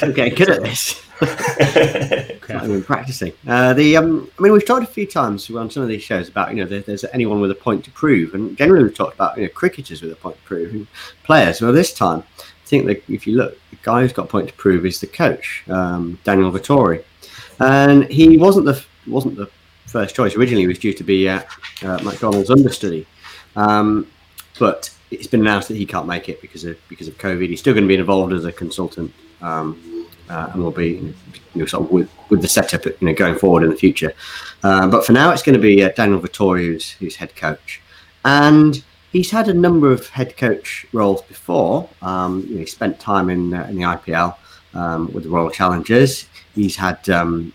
I'm 0.02 0.12
getting 0.12 0.34
good 0.34 0.50
at 0.50 0.62
this. 0.62 1.02
Okay. 1.20 2.54
I've 2.54 2.68
been 2.68 2.84
practicing. 2.84 3.32
Uh, 3.46 3.74
the 3.74 3.96
um, 3.96 4.30
I 4.38 4.42
mean, 4.42 4.52
we've 4.52 4.64
talked 4.64 4.84
a 4.84 4.86
few 4.86 5.06
times 5.06 5.50
on 5.50 5.70
some 5.70 5.82
of 5.82 5.88
these 5.88 6.02
shows 6.02 6.28
about 6.28 6.50
you 6.50 6.56
know 6.56 6.66
there, 6.66 6.80
there's 6.80 7.04
anyone 7.12 7.40
with 7.40 7.50
a 7.50 7.54
point 7.54 7.84
to 7.86 7.90
prove, 7.90 8.34
and 8.34 8.56
generally 8.56 8.84
we've 8.84 8.94
talked 8.94 9.14
about 9.14 9.36
you 9.36 9.44
know 9.44 9.48
cricketers 9.48 10.02
with 10.02 10.12
a 10.12 10.16
point 10.16 10.36
to 10.36 10.42
prove 10.42 10.72
and 10.72 10.86
players. 11.24 11.60
Well, 11.60 11.72
this 11.72 11.92
time, 11.92 12.22
I 12.38 12.66
think 12.66 12.86
that 12.86 13.02
if 13.08 13.26
you 13.26 13.36
look, 13.36 13.58
the 13.70 13.76
guy 13.82 14.02
who's 14.02 14.12
got 14.12 14.26
a 14.26 14.28
point 14.28 14.48
to 14.48 14.54
prove 14.54 14.86
is 14.86 15.00
the 15.00 15.06
coach, 15.06 15.64
um, 15.68 16.18
Daniel 16.24 16.52
Vettori, 16.52 17.02
and 17.60 18.04
he 18.04 18.36
wasn't 18.36 18.66
the 18.66 18.82
wasn't 19.06 19.36
the 19.36 19.50
first 19.86 20.14
choice. 20.14 20.36
Originally, 20.36 20.62
he 20.62 20.68
was 20.68 20.78
due 20.78 20.92
to 20.92 21.04
be 21.04 21.28
uh, 21.28 21.42
uh, 21.82 21.98
McDonald's 22.02 22.50
understudy, 22.50 23.06
um, 23.56 24.06
but 24.58 24.90
it's 25.10 25.26
been 25.26 25.40
announced 25.40 25.68
that 25.68 25.76
he 25.76 25.86
can't 25.86 26.06
make 26.06 26.28
it 26.28 26.40
because 26.40 26.64
of 26.64 26.76
because 26.88 27.08
of 27.08 27.16
COVID. 27.18 27.48
He's 27.48 27.60
still 27.60 27.74
going 27.74 27.84
to 27.84 27.88
be 27.88 27.96
involved 27.96 28.32
as 28.32 28.44
a 28.44 28.52
consultant. 28.52 29.12
Um, 29.40 29.98
uh, 30.28 30.50
and 30.52 30.62
will 30.62 30.70
be 30.70 31.14
you 31.54 31.60
know, 31.62 31.66
sort 31.66 31.84
of 31.84 31.90
with, 31.90 32.10
with 32.28 32.42
the 32.42 32.48
setup 32.48 32.84
you 32.84 32.94
know 33.00 33.14
going 33.14 33.36
forward 33.36 33.62
in 33.62 33.70
the 33.70 33.76
future. 33.76 34.12
Uh, 34.62 34.86
but 34.88 35.04
for 35.04 35.12
now, 35.12 35.30
it's 35.30 35.42
going 35.42 35.54
to 35.54 35.62
be 35.62 35.82
uh, 35.82 35.90
Daniel 35.90 36.20
Vettori 36.20 36.66
who's, 36.66 36.90
who's 36.92 37.16
head 37.16 37.34
coach, 37.36 37.80
and 38.24 38.82
he's 39.12 39.30
had 39.30 39.48
a 39.48 39.54
number 39.54 39.90
of 39.90 40.08
head 40.08 40.36
coach 40.36 40.86
roles 40.92 41.22
before. 41.22 41.88
Um, 42.02 42.44
you 42.48 42.54
know, 42.54 42.60
he 42.60 42.66
spent 42.66 43.00
time 43.00 43.30
in 43.30 43.54
uh, 43.54 43.64
in 43.64 43.76
the 43.76 43.82
IPL 43.82 44.36
um, 44.74 45.12
with 45.12 45.24
the 45.24 45.30
Royal 45.30 45.50
Challengers. 45.50 46.26
He's 46.54 46.76
had 46.76 47.08
um, 47.08 47.52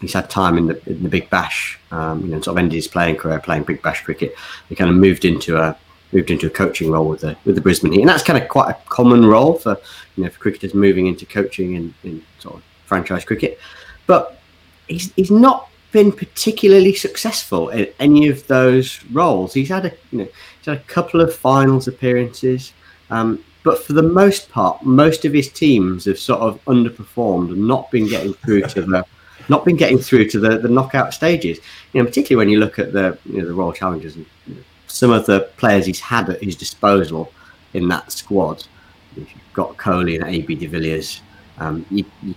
he's 0.00 0.12
had 0.12 0.30
time 0.30 0.58
in 0.58 0.66
the 0.66 0.88
in 0.88 1.02
the 1.02 1.08
Big 1.08 1.30
Bash. 1.30 1.78
Um, 1.90 2.22
you 2.22 2.28
know, 2.28 2.40
sort 2.40 2.54
of 2.54 2.58
ended 2.58 2.74
his 2.74 2.88
playing 2.88 3.16
career 3.16 3.40
playing 3.40 3.64
Big 3.64 3.82
Bash 3.82 4.02
cricket. 4.02 4.34
He 4.68 4.74
kind 4.74 4.90
of 4.90 4.96
moved 4.96 5.24
into 5.24 5.56
a 5.56 5.76
moved 6.12 6.30
into 6.30 6.46
a 6.46 6.50
coaching 6.50 6.90
role 6.90 7.08
with 7.08 7.20
the 7.20 7.36
with 7.44 7.54
the 7.54 7.60
Brisbane 7.60 7.92
Heat, 7.92 8.00
and 8.00 8.08
that's 8.08 8.22
kind 8.22 8.40
of 8.40 8.48
quite 8.48 8.70
a 8.70 8.78
common 8.88 9.26
role 9.26 9.54
for 9.54 9.78
you 10.16 10.24
know 10.24 10.30
for 10.30 10.38
cricketers 10.38 10.74
moving 10.74 11.06
into 11.06 11.26
coaching 11.26 11.74
in, 11.74 11.94
in 12.04 12.22
sort 12.38 12.56
of 12.56 12.62
franchise 12.86 13.24
cricket. 13.24 13.58
But 14.06 14.38
he's 14.88 15.12
he's 15.14 15.30
not 15.30 15.68
been 15.92 16.10
particularly 16.10 16.94
successful 16.94 17.68
in 17.68 17.88
any 18.00 18.28
of 18.28 18.46
those 18.46 19.04
roles. 19.06 19.54
He's 19.54 19.68
had 19.68 19.86
a 19.86 19.92
you 20.10 20.18
know 20.18 20.28
he's 20.58 20.66
had 20.66 20.78
a 20.78 20.84
couple 20.84 21.20
of 21.20 21.34
finals 21.34 21.88
appearances, 21.88 22.72
um, 23.10 23.44
but 23.62 23.82
for 23.82 23.92
the 23.92 24.02
most 24.02 24.50
part, 24.50 24.82
most 24.84 25.24
of 25.24 25.32
his 25.32 25.50
teams 25.50 26.04
have 26.06 26.18
sort 26.18 26.40
of 26.40 26.62
underperformed 26.64 27.50
and 27.52 27.66
not 27.66 27.90
been 27.90 28.08
getting 28.08 28.34
through 28.34 28.62
to 28.62 28.82
the 28.82 29.06
not 29.48 29.64
been 29.64 29.76
getting 29.76 29.98
through 29.98 30.28
to 30.28 30.38
the, 30.38 30.58
the 30.58 30.68
knockout 30.68 31.12
stages. 31.14 31.58
You 31.92 32.00
know, 32.02 32.06
particularly 32.06 32.44
when 32.44 32.52
you 32.52 32.58
look 32.58 32.78
at 32.78 32.92
the 32.92 33.18
you 33.24 33.38
know 33.38 33.46
the 33.46 33.54
Royal 33.54 33.72
Challengers 33.72 34.16
and 34.16 34.26
you 34.46 34.54
know, 34.54 34.62
some 34.92 35.10
of 35.10 35.24
the 35.26 35.40
players 35.56 35.86
he's 35.86 36.00
had 36.00 36.28
at 36.28 36.42
his 36.42 36.54
disposal 36.54 37.32
in 37.72 37.88
that 37.88 38.12
squad. 38.12 38.64
You've 39.16 39.28
got 39.54 39.76
Kohli 39.76 40.20
and 40.20 40.24
AB 40.28 40.54
de 40.54 40.66
Villiers. 40.66 41.20
Um, 41.58 41.86
you, 41.90 42.04
you, 42.22 42.34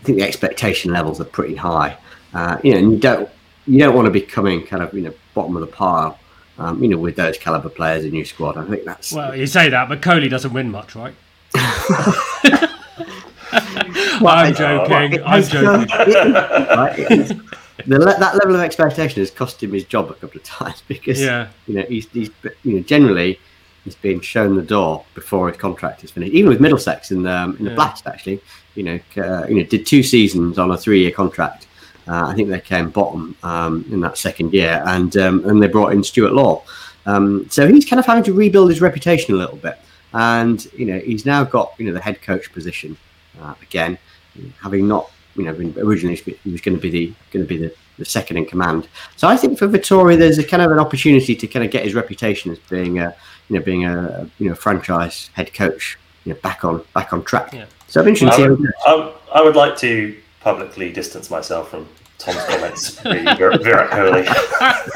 I 0.00 0.04
think 0.04 0.18
the 0.18 0.24
expectation 0.24 0.92
levels 0.92 1.20
are 1.20 1.24
pretty 1.24 1.54
high. 1.54 1.96
Uh, 2.34 2.58
you 2.64 2.72
know, 2.72 2.78
and 2.78 2.92
you 2.92 2.98
don't 2.98 3.28
you 3.66 3.78
don't 3.78 3.94
want 3.94 4.06
to 4.06 4.10
be 4.10 4.20
coming 4.20 4.66
kind 4.66 4.82
of 4.82 4.92
you 4.92 5.02
know 5.02 5.14
bottom 5.34 5.56
of 5.56 5.60
the 5.60 5.66
pile. 5.68 6.18
Um, 6.58 6.82
you 6.82 6.88
know, 6.88 6.98
with 6.98 7.16
those 7.16 7.38
caliber 7.38 7.68
players 7.68 8.04
in 8.04 8.14
your 8.14 8.24
squad, 8.24 8.58
I 8.58 8.64
think 8.66 8.84
that's 8.84 9.12
Well, 9.12 9.34
you 9.34 9.46
say 9.46 9.68
that, 9.70 9.88
but 9.88 10.02
Kohli 10.02 10.28
doesn't 10.28 10.52
win 10.52 10.70
much, 10.70 10.94
right? 10.94 11.14
I'm 14.24 14.54
joking. 14.54 15.12
it 15.14 15.22
I'm 15.24 15.42
joking. 15.42 15.88
it- 15.90 16.76
right, 16.76 17.32
the, 17.86 17.98
le- 17.98 18.18
that 18.18 18.34
level 18.36 18.54
of 18.54 18.60
expectation 18.60 19.20
has 19.20 19.30
cost 19.30 19.62
him 19.62 19.72
his 19.72 19.84
job 19.84 20.10
a 20.10 20.14
couple 20.14 20.38
of 20.38 20.44
times 20.44 20.82
because 20.88 21.20
Yeah. 21.20 21.48
you 21.66 21.74
know 21.76 21.82
he's, 21.82 22.08
he's 22.10 22.30
you 22.64 22.74
know 22.74 22.80
generally 22.80 23.38
he's 23.84 23.94
been 23.96 24.20
shown 24.20 24.54
the 24.56 24.62
door 24.62 25.04
before 25.14 25.48
his 25.48 25.56
contract 25.56 26.04
is 26.04 26.10
finished. 26.10 26.32
Even 26.32 26.48
with 26.50 26.60
Middlesex 26.60 27.10
in 27.10 27.22
the 27.24 27.32
um, 27.32 27.56
in 27.58 27.64
the 27.64 27.70
Yeah. 27.70 27.76
Blast, 27.76 28.06
actually, 28.06 28.40
you 28.76 28.82
know, 28.84 29.00
uh, 29.16 29.46
you 29.48 29.56
know, 29.56 29.64
did 29.64 29.86
two 29.86 30.02
seasons 30.02 30.58
on 30.58 30.70
a 30.70 30.76
three-year 30.76 31.10
contract. 31.10 31.66
Uh, 32.08 32.26
I 32.26 32.34
think 32.34 32.48
they 32.48 32.60
came 32.60 32.90
bottom 32.90 33.36
um, 33.42 33.84
in 33.90 34.00
that 34.00 34.18
second 34.18 34.52
year, 34.52 34.82
and 34.86 35.16
um, 35.16 35.44
and 35.48 35.62
they 35.62 35.66
brought 35.68 35.92
in 35.92 36.02
Stuart 36.04 36.32
Law. 36.32 36.62
Um, 37.06 37.46
so 37.50 37.66
he's 37.66 37.84
kind 37.84 37.98
of 37.98 38.06
having 38.06 38.22
to 38.24 38.32
rebuild 38.32 38.70
his 38.70 38.80
reputation 38.80 39.34
a 39.34 39.38
little 39.38 39.56
bit, 39.56 39.78
and 40.12 40.64
you 40.76 40.86
know 40.86 40.98
he's 40.98 41.24
now 41.26 41.42
got 41.44 41.72
you 41.78 41.86
know 41.86 41.92
the 41.92 42.00
head 42.00 42.20
coach 42.22 42.52
position 42.52 42.96
uh, 43.40 43.54
again, 43.62 43.98
having 44.62 44.86
not 44.86 45.10
you 45.36 45.44
know 45.44 45.52
originally 45.82 46.16
he 46.16 46.50
was 46.50 46.60
going 46.60 46.76
to 46.76 46.80
be 46.80 46.90
the 46.90 47.12
going 47.30 47.44
to 47.44 47.48
be 47.48 47.56
the, 47.56 47.74
the 47.98 48.04
second 48.04 48.36
in 48.36 48.46
command. 48.46 48.88
So 49.16 49.28
I 49.28 49.36
think 49.36 49.58
for 49.58 49.68
Vettori, 49.68 50.18
there's 50.18 50.38
a 50.38 50.44
kind 50.44 50.62
of 50.62 50.70
an 50.70 50.78
opportunity 50.78 51.34
to 51.34 51.46
kind 51.46 51.64
of 51.64 51.70
get 51.70 51.84
his 51.84 51.94
reputation 51.94 52.50
as 52.50 52.58
being 52.58 52.98
a 52.98 53.14
you 53.48 53.58
know 53.58 53.64
being 53.64 53.84
a 53.84 54.28
you 54.38 54.48
know 54.48 54.54
franchise 54.54 55.30
head 55.34 55.52
coach 55.54 55.98
you 56.24 56.32
know 56.32 56.40
back 56.40 56.64
on 56.64 56.84
back 56.94 57.12
on 57.12 57.24
track. 57.24 57.52
Yeah. 57.52 57.66
So 57.88 58.00
I'm 58.00 58.08
interested 58.08 58.36
to 58.36 58.44
I 58.44 58.48
would, 58.48 58.58
he 58.58 58.64
goes. 58.64 58.72
I, 58.86 59.14
I 59.34 59.42
would 59.42 59.56
like 59.56 59.76
to 59.78 60.16
publicly 60.40 60.92
distance 60.92 61.30
myself 61.30 61.70
from 61.70 61.88
Tom's 62.18 62.44
comments. 62.44 63.00
re 63.04 63.22
Vir- 63.36 63.58
Virat 63.58 63.90
Kohli. 63.90 64.26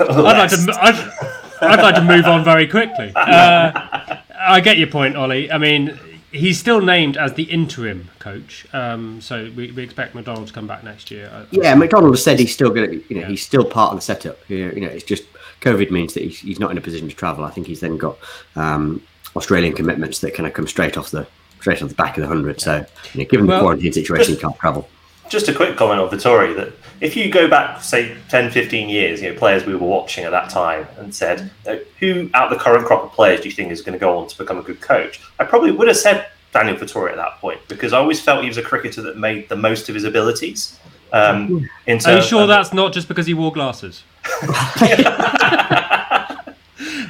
I'd 0.00 0.38
like 0.38 0.50
to. 0.50 0.78
I'd, 0.80 1.40
I'd 1.62 1.82
like 1.82 1.94
to 1.96 2.02
move 2.04 2.26
on 2.26 2.44
very 2.44 2.66
quickly. 2.66 3.12
Uh, 3.20 4.16
I 4.42 4.60
get 4.60 4.78
your 4.78 4.86
point, 4.86 5.16
Oli. 5.16 5.52
I 5.52 5.58
mean, 5.58 5.98
he's 6.32 6.58
still 6.58 6.80
named 6.80 7.16
as 7.16 7.34
the 7.34 7.44
interim 7.44 8.08
coach, 8.18 8.66
um, 8.72 9.20
so 9.20 9.50
we, 9.56 9.70
we 9.72 9.82
expect 9.82 10.14
McDonald 10.14 10.46
to 10.48 10.52
come 10.52 10.66
back 10.66 10.84
next 10.84 11.10
year. 11.10 11.30
I- 11.32 11.46
Yeah, 11.50 11.74
McDonald 11.74 12.12
has 12.12 12.22
said 12.22 12.38
he's 12.38 12.52
still 12.52 12.70
going 12.70 12.90
to, 12.90 12.96
you 13.08 13.16
know, 13.16 13.22
Yeah. 13.22 13.28
he's 13.28 13.42
still 13.42 13.64
part 13.64 13.92
of 13.92 13.98
the 13.98 14.02
setup. 14.02 14.38
You 14.48 14.70
know, 14.80 14.88
it's 14.88 15.04
just 15.04 15.24
COVID 15.60 15.90
means 15.90 16.14
that 16.14 16.22
he's, 16.22 16.38
he's 16.40 16.60
not 16.60 16.70
in 16.70 16.78
a 16.78 16.80
position 16.80 17.08
to 17.08 17.14
travel. 17.14 17.44
I 17.44 17.50
think 17.50 17.66
he's 17.66 17.80
then 17.80 17.96
got 17.96 18.16
um, 18.56 19.02
Australian 19.36 19.74
commitments 19.74 20.20
that 20.20 20.34
kind 20.34 20.46
of 20.46 20.52
come 20.54 20.66
straight 20.66 20.96
off 20.96 21.10
the 21.10 21.26
straight 21.60 21.82
off 21.82 21.88
the 21.90 21.94
back 21.94 22.16
of 22.16 22.22
the 22.22 22.28
hundred. 22.28 22.60
So, 22.60 22.86
you 23.12 23.22
know, 23.22 23.28
given 23.28 23.46
Well, 23.46 23.58
the 23.58 23.62
quarantine 23.62 23.92
situation, 23.92 24.34
he 24.34 24.40
can't 24.40 24.56
travel. 24.58 24.88
Just 25.30 25.48
a 25.48 25.54
quick 25.54 25.76
comment 25.76 26.00
on 26.00 26.08
Vettori 26.10 26.54
that 26.56 26.72
if 27.00 27.16
you 27.16 27.30
go 27.30 27.48
back, 27.48 27.82
say, 27.82 28.16
10, 28.28 28.50
15 28.50 28.88
years, 28.88 29.22
you 29.22 29.32
know, 29.32 29.38
players 29.38 29.64
we 29.64 29.74
were 29.76 29.86
watching 29.86 30.24
at 30.24 30.30
that 30.32 30.50
time 30.50 30.86
and 30.98 31.14
said, 31.14 31.50
uh, 31.68 31.76
who 32.00 32.28
out 32.34 32.52
of 32.52 32.58
the 32.58 32.62
current 32.62 32.84
crop 32.84 33.04
of 33.04 33.12
players 33.12 33.40
do 33.40 33.48
you 33.48 33.54
think 33.54 33.70
is 33.70 33.80
going 33.80 33.92
to 33.92 33.98
go 33.98 34.18
on 34.18 34.26
to 34.26 34.36
become 34.36 34.58
a 34.58 34.62
good 34.62 34.80
coach? 34.80 35.20
I 35.38 35.44
probably 35.44 35.70
would 35.70 35.86
have 35.86 35.96
said 35.96 36.26
Daniel 36.52 36.76
Vettori 36.76 37.10
at 37.10 37.16
that 37.16 37.38
point 37.38 37.60
because 37.68 37.92
I 37.92 37.98
always 37.98 38.20
felt 38.20 38.42
he 38.42 38.48
was 38.48 38.56
a 38.58 38.62
cricketer 38.62 39.02
that 39.02 39.16
made 39.16 39.48
the 39.48 39.54
most 39.56 39.88
of 39.88 39.94
his 39.94 40.02
abilities. 40.04 40.78
Um, 41.12 41.68
in 41.86 41.98
Are 42.06 42.16
you 42.16 42.22
sure 42.22 42.42
of- 42.42 42.48
that's 42.48 42.72
not 42.72 42.92
just 42.92 43.06
because 43.06 43.26
he 43.26 43.34
wore 43.34 43.52
glasses? 43.52 44.02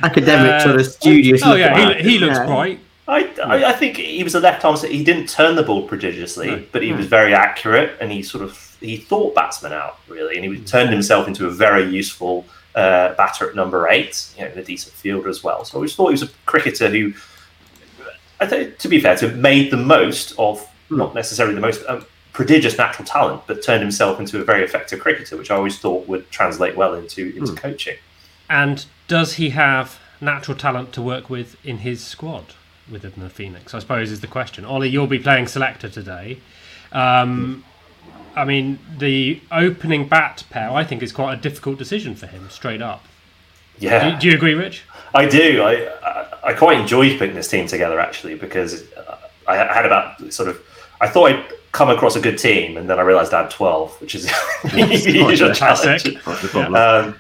Academic, 0.03 0.53
Uh, 0.53 0.61
sort 0.63 0.77
of 0.81 0.87
studious. 0.87 1.43
Oh 1.45 1.51
look 1.51 1.59
yeah, 1.59 1.95
he, 1.95 2.11
he 2.13 2.19
looks 2.19 2.37
Yeah. 2.37 2.47
bright. 2.47 2.81
I, 3.11 3.29
I, 3.45 3.65
I 3.65 3.73
think 3.73 3.97
he 3.97 4.23
was 4.23 4.37
a 4.37 4.41
left 4.41 4.65
arm. 4.65 4.77
He 4.77 5.03
didn't 5.03 5.29
turn 5.29 5.57
the 5.57 5.65
ball 5.65 5.87
prodigiously, 5.89 6.47
No. 6.47 6.63
but 6.71 6.83
he 6.83 6.93
was 6.93 7.07
very 7.07 7.35
accurate, 7.35 7.97
and 8.01 8.13
he 8.13 8.23
sort 8.23 8.45
of 8.45 8.77
he 8.81 8.97
thought 8.97 9.35
batsmen 9.35 9.73
out 9.73 9.99
really, 10.09 10.37
and 10.37 10.45
he 10.45 10.61
turned 10.61 10.91
himself 10.91 11.27
into 11.27 11.47
a 11.47 11.51
very 11.51 11.85
useful 11.91 12.47
uh, 12.77 13.15
batter 13.15 13.49
at 13.49 13.57
number 13.57 13.89
eight. 13.89 14.33
You 14.37 14.45
know, 14.45 14.51
and 14.53 14.61
a 14.61 14.65
decent 14.65 14.95
fielder 14.95 15.29
as 15.29 15.43
well. 15.43 15.65
So 15.65 15.75
I 15.75 15.77
always 15.79 15.95
thought 15.95 16.09
he 16.09 16.13
was 16.13 16.23
a 16.23 16.29
cricketer 16.47 16.89
who, 16.89 17.13
I 18.39 18.47
think, 18.47 18.79
to 18.79 18.89
be 18.89 19.01
fair, 19.01 19.17
to 19.17 19.29
have 19.29 19.39
made 19.39 19.73
the 19.73 19.77
most 19.77 20.33
of 20.39 20.65
not 20.89 21.15
necessarily 21.15 21.55
the 21.57 21.61
most 21.61 21.85
um, 21.89 22.07
prodigious 22.33 22.79
natural 22.79 23.07
talent, 23.07 23.43
but 23.49 23.63
turned 23.63 23.83
himself 23.83 24.21
into 24.21 24.41
a 24.41 24.45
very 24.45 24.63
effective 24.63 25.01
cricketer, 25.01 25.37
which 25.37 25.51
I 25.51 25.57
always 25.57 25.79
thought 25.81 26.07
would 26.07 26.31
translate 26.31 26.77
well 26.77 26.95
into 26.95 27.37
into 27.37 27.55
coaching. 27.55 27.97
And 28.49 28.87
does 29.09 29.35
he 29.35 29.51
have 29.51 29.99
natural 30.21 30.57
talent 30.57 30.93
to 30.93 31.03
work 31.03 31.29
with 31.29 31.57
in 31.65 31.79
his 31.79 32.05
squad 32.05 32.55
within 32.91 33.13
the 33.17 33.31
Phoenix? 33.31 33.75
I 33.75 33.79
suppose 33.79 34.11
is 34.11 34.21
the 34.21 34.27
question. 34.27 34.65
Oli, 34.65 34.89
you'll 34.89 35.07
be 35.07 35.19
playing 35.19 35.47
selector 35.47 35.89
today. 35.89 36.39
Um, 36.93 37.65
I 38.37 38.45
mean, 38.45 38.79
the 38.99 39.41
opening 39.51 40.07
bat 40.09 40.45
pair, 40.51 40.71
I 40.71 40.85
think, 40.85 41.03
is 41.03 41.13
quite 41.13 41.35
a 41.35 41.37
difficult 41.37 41.79
decision 41.79 42.15
for 42.15 42.27
him, 42.27 42.49
straight 42.51 42.83
up. 42.83 43.05
Yeah, 43.79 44.11
Do, 44.13 44.21
do 44.21 44.29
you 44.29 44.35
agree, 44.35 44.55
Rich? 44.55 44.83
I 45.15 45.27
do. 45.27 45.63
I, 45.63 45.89
I 46.05 46.27
I 46.43 46.53
quite 46.55 46.79
enjoyed 46.79 47.19
putting 47.19 47.35
this 47.35 47.49
team 47.49 47.67
together 47.67 48.01
actually 48.01 48.35
because 48.35 48.91
uh, 48.95 49.19
I 49.47 49.57
had 49.57 49.87
about 49.87 50.33
sort 50.33 50.49
of 50.49 50.61
I 51.01 51.09
thought 51.09 51.31
I'd 51.31 51.45
come 51.73 51.91
across 51.91 52.17
a 52.17 52.21
good 52.21 52.39
team 52.39 52.77
and 52.77 52.89
then 52.89 52.99
I 52.99 53.03
realised 53.03 53.33
I 53.33 53.43
had 53.43 53.51
twelve, 53.51 53.99
which 54.01 54.15
is 54.15 54.25
the 54.65 55.25
usual 55.29 55.53
challenge. 55.53 56.05
What's 56.25 56.43
the 56.43 56.49
problem? 56.49 56.75
Um, 56.75 57.17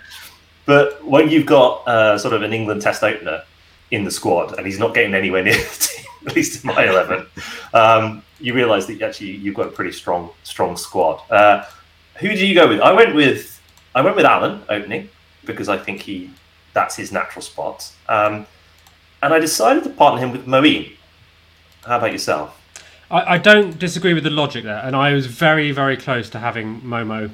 but 0.67 1.05
when 1.05 1.29
you've 1.29 1.47
got 1.47 1.87
uh, 1.89 2.19
sort 2.19 2.35
of 2.35 2.43
an 2.43 2.53
England 2.53 2.83
Test 2.83 3.03
opener 3.03 3.43
in 3.91 4.05
the 4.05 4.11
squad 4.11 4.57
and 4.57 4.67
he's 4.67 4.79
not 4.79 4.95
getting 4.95 5.15
anywhere 5.15 5.43
near 5.43 5.55
the 5.59 5.77
team, 5.81 6.07
at 6.27 6.37
least 6.37 6.63
in 6.63 6.69
my 6.69 6.89
eleven, 6.89 7.27
um, 7.75 8.23
you 8.41 8.55
realise 8.55 8.87
that 8.87 9.01
actually 9.03 9.31
you've 9.31 9.55
got 9.55 9.69
a 9.69 9.71
pretty 9.71 9.93
strong 9.93 10.31
strong 10.43 10.77
squad. 10.77 11.21
Uh, 11.31 11.65
who 12.17 12.29
do 12.29 12.47
you 12.47 12.55
go 12.55 12.69
with? 12.69 12.81
I 12.81 12.93
went 12.93 13.15
with 13.15 13.61
I 13.95 14.03
went 14.03 14.17
with 14.17 14.25
Allen 14.25 14.63
opening 14.69 15.09
because 15.45 15.69
I 15.69 15.79
think 15.79 16.03
he 16.03 16.31
that's 16.73 16.97
his 16.97 17.13
natural 17.13 17.43
spot. 17.43 17.91
Um, 18.09 18.47
and 19.23 19.35
I 19.35 19.39
decided 19.39 19.85
to 19.85 19.91
partner 19.91 20.21
him 20.21 20.33
with 20.33 20.47
Moeen. 20.47 20.93
How 21.85 21.99
about 21.99 22.13
yourself? 22.13 22.57
I, 23.11 23.35
I 23.35 23.39
don't 23.39 23.79
disagree 23.79 24.15
with 24.15 24.25
the 24.25 24.31
logic 24.31 24.65
there, 24.65 24.81
and 24.85 24.95
I 24.95 25.13
was 25.13 25.27
very, 25.27 25.73
very 25.73 25.97
close 25.97 26.31
to 26.31 26.39
having 26.39 26.81
Momo, 26.81 27.31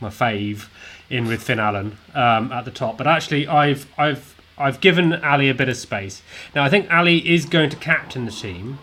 my 0.00 0.08
fave, 0.08 0.68
in 1.10 1.26
with 1.26 1.42
Finn 1.42 1.58
Allen 1.58 1.98
um, 2.14 2.52
at 2.52 2.64
the 2.64 2.70
top. 2.70 2.98
But 2.98 3.06
actually, 3.06 3.48
I've 3.48 3.86
I've 3.98 4.34
I've 4.58 4.80
given 4.80 5.14
Ali 5.24 5.48
a 5.48 5.54
bit 5.54 5.68
of 5.68 5.76
space. 5.76 6.22
Now, 6.54 6.64
I 6.64 6.68
think 6.68 6.90
Ali 6.92 7.28
is 7.28 7.46
going 7.46 7.70
to 7.70 7.76
captain 7.76 8.24
the 8.24 8.32
team, 8.32 8.78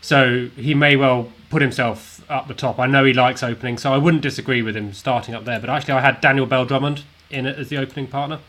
so 0.00 0.48
he 0.56 0.74
may 0.74 0.96
well 0.96 1.32
put 1.50 1.62
himself 1.62 2.24
up 2.30 2.48
the 2.48 2.54
top. 2.54 2.78
I 2.78 2.86
know 2.86 3.04
he 3.04 3.12
likes 3.12 3.42
opening, 3.42 3.78
so 3.78 3.92
I 3.92 3.98
wouldn't 3.98 4.22
disagree 4.22 4.62
with 4.62 4.76
him 4.76 4.92
starting 4.92 5.34
up 5.34 5.44
there. 5.44 5.60
But 5.60 5.70
actually, 5.70 5.94
I 5.94 6.00
had 6.00 6.20
Daniel 6.20 6.46
Bell 6.46 6.64
Drummond 6.64 7.04
in 7.30 7.46
it 7.46 7.58
as 7.58 7.68
the 7.68 7.78
opening 7.78 8.06
partner, 8.06 8.40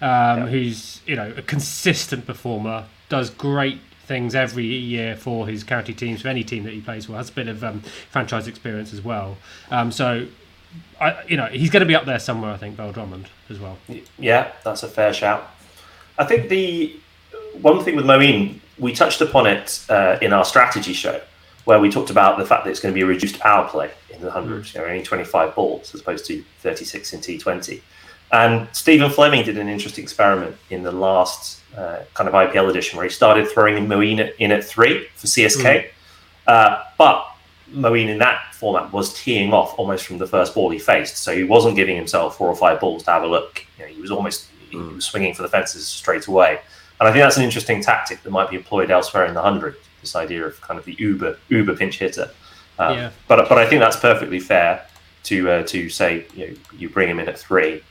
um, 0.00 0.48
who's 0.48 1.00
you 1.06 1.16
know 1.16 1.32
a 1.36 1.42
consistent 1.42 2.26
performer, 2.26 2.86
does 3.08 3.30
great 3.30 3.80
things 4.04 4.34
every 4.34 4.66
year 4.66 5.16
for 5.16 5.46
his 5.46 5.64
county 5.64 5.94
teams, 5.94 6.22
for 6.22 6.28
any 6.28 6.44
team 6.44 6.64
that 6.64 6.72
he 6.72 6.80
plays 6.80 7.06
for. 7.06 7.12
Has 7.14 7.30
a 7.30 7.32
bit 7.32 7.48
of 7.48 7.64
um, 7.64 7.80
franchise 8.10 8.46
experience 8.46 8.92
as 8.92 9.02
well. 9.02 9.38
Um, 9.70 9.90
so, 9.90 10.26
I, 11.00 11.22
you 11.26 11.36
know, 11.36 11.46
he's 11.46 11.70
going 11.70 11.80
to 11.80 11.86
be 11.86 11.94
up 11.94 12.04
there 12.04 12.18
somewhere. 12.18 12.52
I 12.52 12.56
think 12.56 12.76
Bell 12.76 12.92
Drummond 12.92 13.28
as 13.48 13.58
well. 13.58 13.78
Yeah, 14.18 14.52
that's 14.62 14.82
a 14.82 14.88
fair 14.88 15.12
shout. 15.12 15.50
I 16.18 16.24
think 16.24 16.48
the 16.48 16.96
one 17.60 17.82
thing 17.84 17.96
with 17.96 18.04
Moeen, 18.04 18.60
we 18.78 18.92
touched 18.92 19.20
upon 19.20 19.46
it 19.46 19.84
uh, 19.88 20.18
in 20.20 20.32
our 20.32 20.44
strategy 20.44 20.92
show, 20.92 21.20
where 21.64 21.80
we 21.80 21.90
talked 21.90 22.10
about 22.10 22.38
the 22.38 22.46
fact 22.46 22.64
that 22.64 22.70
it's 22.70 22.80
going 22.80 22.92
to 22.92 22.96
be 22.96 23.02
a 23.02 23.06
reduced 23.06 23.38
power 23.38 23.68
play 23.68 23.90
in 24.10 24.20
the 24.20 24.30
hundreds, 24.30 24.74
you 24.74 24.80
know, 24.80 24.86
only 24.86 25.02
25 25.02 25.54
balls 25.54 25.94
as 25.94 26.00
opposed 26.00 26.26
to 26.26 26.44
36 26.60 27.12
in 27.12 27.20
T20. 27.20 27.80
And 28.32 28.68
Stephen 28.72 29.10
Fleming 29.10 29.44
did 29.44 29.58
an 29.58 29.68
interesting 29.68 30.02
experiment 30.02 30.56
in 30.70 30.82
the 30.82 30.92
last 30.92 31.60
uh, 31.76 32.00
kind 32.14 32.28
of 32.28 32.34
IPL 32.34 32.70
edition 32.70 32.96
where 32.96 33.04
he 33.04 33.10
started 33.10 33.48
throwing 33.48 33.86
Moeen 33.86 34.32
in 34.38 34.50
at 34.50 34.64
three 34.64 35.06
for 35.14 35.26
CSK. 35.26 35.88
Uh, 36.46 36.82
but 36.98 37.26
Moeen 37.72 38.08
in 38.08 38.18
that 38.18 38.54
format 38.54 38.92
was 38.92 39.14
teeing 39.14 39.52
off 39.52 39.78
almost 39.78 40.06
from 40.06 40.18
the 40.18 40.26
first 40.26 40.54
ball 40.54 40.70
he 40.70 40.78
faced. 40.78 41.18
So 41.18 41.34
he 41.34 41.44
wasn't 41.44 41.76
giving 41.76 41.96
himself 41.96 42.36
four 42.36 42.48
or 42.48 42.56
five 42.56 42.80
balls 42.80 43.04
to 43.04 43.10
have 43.12 43.22
a 43.22 43.26
look. 43.26 43.64
You 43.78 43.84
know, 43.84 43.92
he 43.92 44.00
was 44.00 44.10
almost 44.10 44.48
was 44.72 45.04
swinging 45.04 45.34
for 45.34 45.42
the 45.42 45.48
fences 45.48 45.86
straight 45.86 46.26
away. 46.26 46.60
And 47.00 47.08
I 47.08 47.12
think 47.12 47.22
that's 47.22 47.36
an 47.36 47.42
interesting 47.42 47.82
tactic 47.82 48.22
that 48.22 48.30
might 48.30 48.50
be 48.50 48.56
employed 48.56 48.90
elsewhere 48.90 49.26
in 49.26 49.34
the 49.34 49.42
hundred. 49.42 49.76
This 50.00 50.14
idea 50.14 50.44
of 50.44 50.60
kind 50.60 50.78
of 50.78 50.84
the 50.84 50.94
uber 50.98 51.38
uber 51.48 51.74
pinch 51.76 51.98
hitter. 51.98 52.30
Um, 52.78 52.94
Yeah. 52.96 53.10
But 53.28 53.48
but 53.48 53.58
I 53.58 53.66
think 53.66 53.80
that's 53.80 53.96
perfectly 53.96 54.40
fair 54.40 54.86
to 55.24 55.50
uh, 55.50 55.62
to 55.64 55.88
say 55.88 56.26
you 56.34 56.48
know, 56.48 56.54
you 56.76 56.88
bring 56.88 57.08
him 57.08 57.18
in 57.18 57.28
at 57.28 57.38
three. 57.38 57.82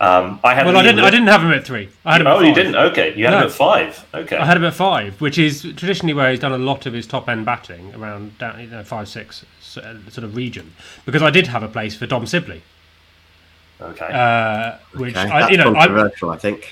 Um, 0.00 0.40
I 0.42 0.54
had 0.54 0.64
Well, 0.64 0.78
I 0.78 0.82
didn't. 0.82 1.00
I 1.04 1.10
didn't 1.10 1.26
have 1.26 1.42
him 1.42 1.52
at 1.52 1.66
three. 1.66 1.90
I 2.06 2.12
had 2.12 2.22
him. 2.22 2.26
at 2.26 2.36
Oh, 2.36 2.40
you 2.40 2.54
didn't? 2.54 2.74
Okay, 2.74 3.14
you 3.14 3.26
had 3.26 3.34
him 3.34 3.42
at 3.42 3.52
five. 3.52 4.06
Okay. 4.14 4.36
I 4.36 4.46
had 4.46 4.56
him 4.56 4.64
at 4.64 4.72
five, 4.72 5.20
which 5.20 5.36
is 5.38 5.60
traditionally 5.60 6.14
where 6.14 6.30
he's 6.30 6.40
done 6.40 6.52
a 6.52 6.58
lot 6.58 6.86
of 6.86 6.94
his 6.94 7.06
top 7.06 7.28
end 7.28 7.44
batting 7.44 7.94
around 7.94 8.38
down, 8.38 8.60
you 8.60 8.66
know, 8.68 8.82
five 8.82 9.08
six 9.08 9.44
uh, 9.76 9.94
sort 10.08 10.24
of 10.24 10.34
region. 10.34 10.72
Because 11.04 11.22
I 11.22 11.28
did 11.28 11.48
have 11.48 11.62
a 11.62 11.68
place 11.68 11.94
for 11.94 12.06
Dom 12.06 12.24
Sibley, 12.24 12.62
okay. 13.80 14.06
uh, 14.12 14.76
which 14.98 15.16
Okay, 15.16 15.28
I, 15.30 15.40
that's 15.40 15.52
you 15.52 15.58
know, 15.58 15.74
I, 15.74 15.86
controversial, 15.86 16.30
I 16.30 16.36
think. 16.38 16.68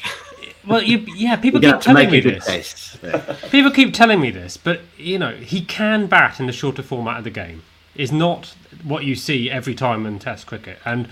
well, 0.66 0.82
you, 0.82 0.98
yeah, 1.14 1.36
people 1.44 1.62
You're 1.62 1.72
keep 1.74 1.80
telling 1.82 2.06
me 2.10 2.12
make 2.16 2.24
a 2.24 2.28
good 2.30 2.40
this. 2.42 2.46
case. 2.46 2.98
but- 3.00 3.38
People 3.50 3.70
keep 3.70 3.92
telling 3.94 4.20
me 4.20 4.30
this, 4.30 4.56
but 4.56 4.80
you 4.96 5.18
know, 5.18 5.32
he 5.36 5.62
can 5.62 6.06
bat 6.06 6.38
in 6.40 6.46
the 6.46 6.52
shorter 6.52 6.82
format 6.82 7.18
of 7.18 7.24
the 7.24 7.30
game. 7.30 7.62
Is 7.94 8.12
not 8.12 8.54
what 8.84 9.04
you 9.04 9.16
see 9.16 9.50
every 9.50 9.74
time 9.74 10.06
in 10.06 10.18
Test 10.20 10.46
cricket, 10.46 10.78
and 10.84 11.08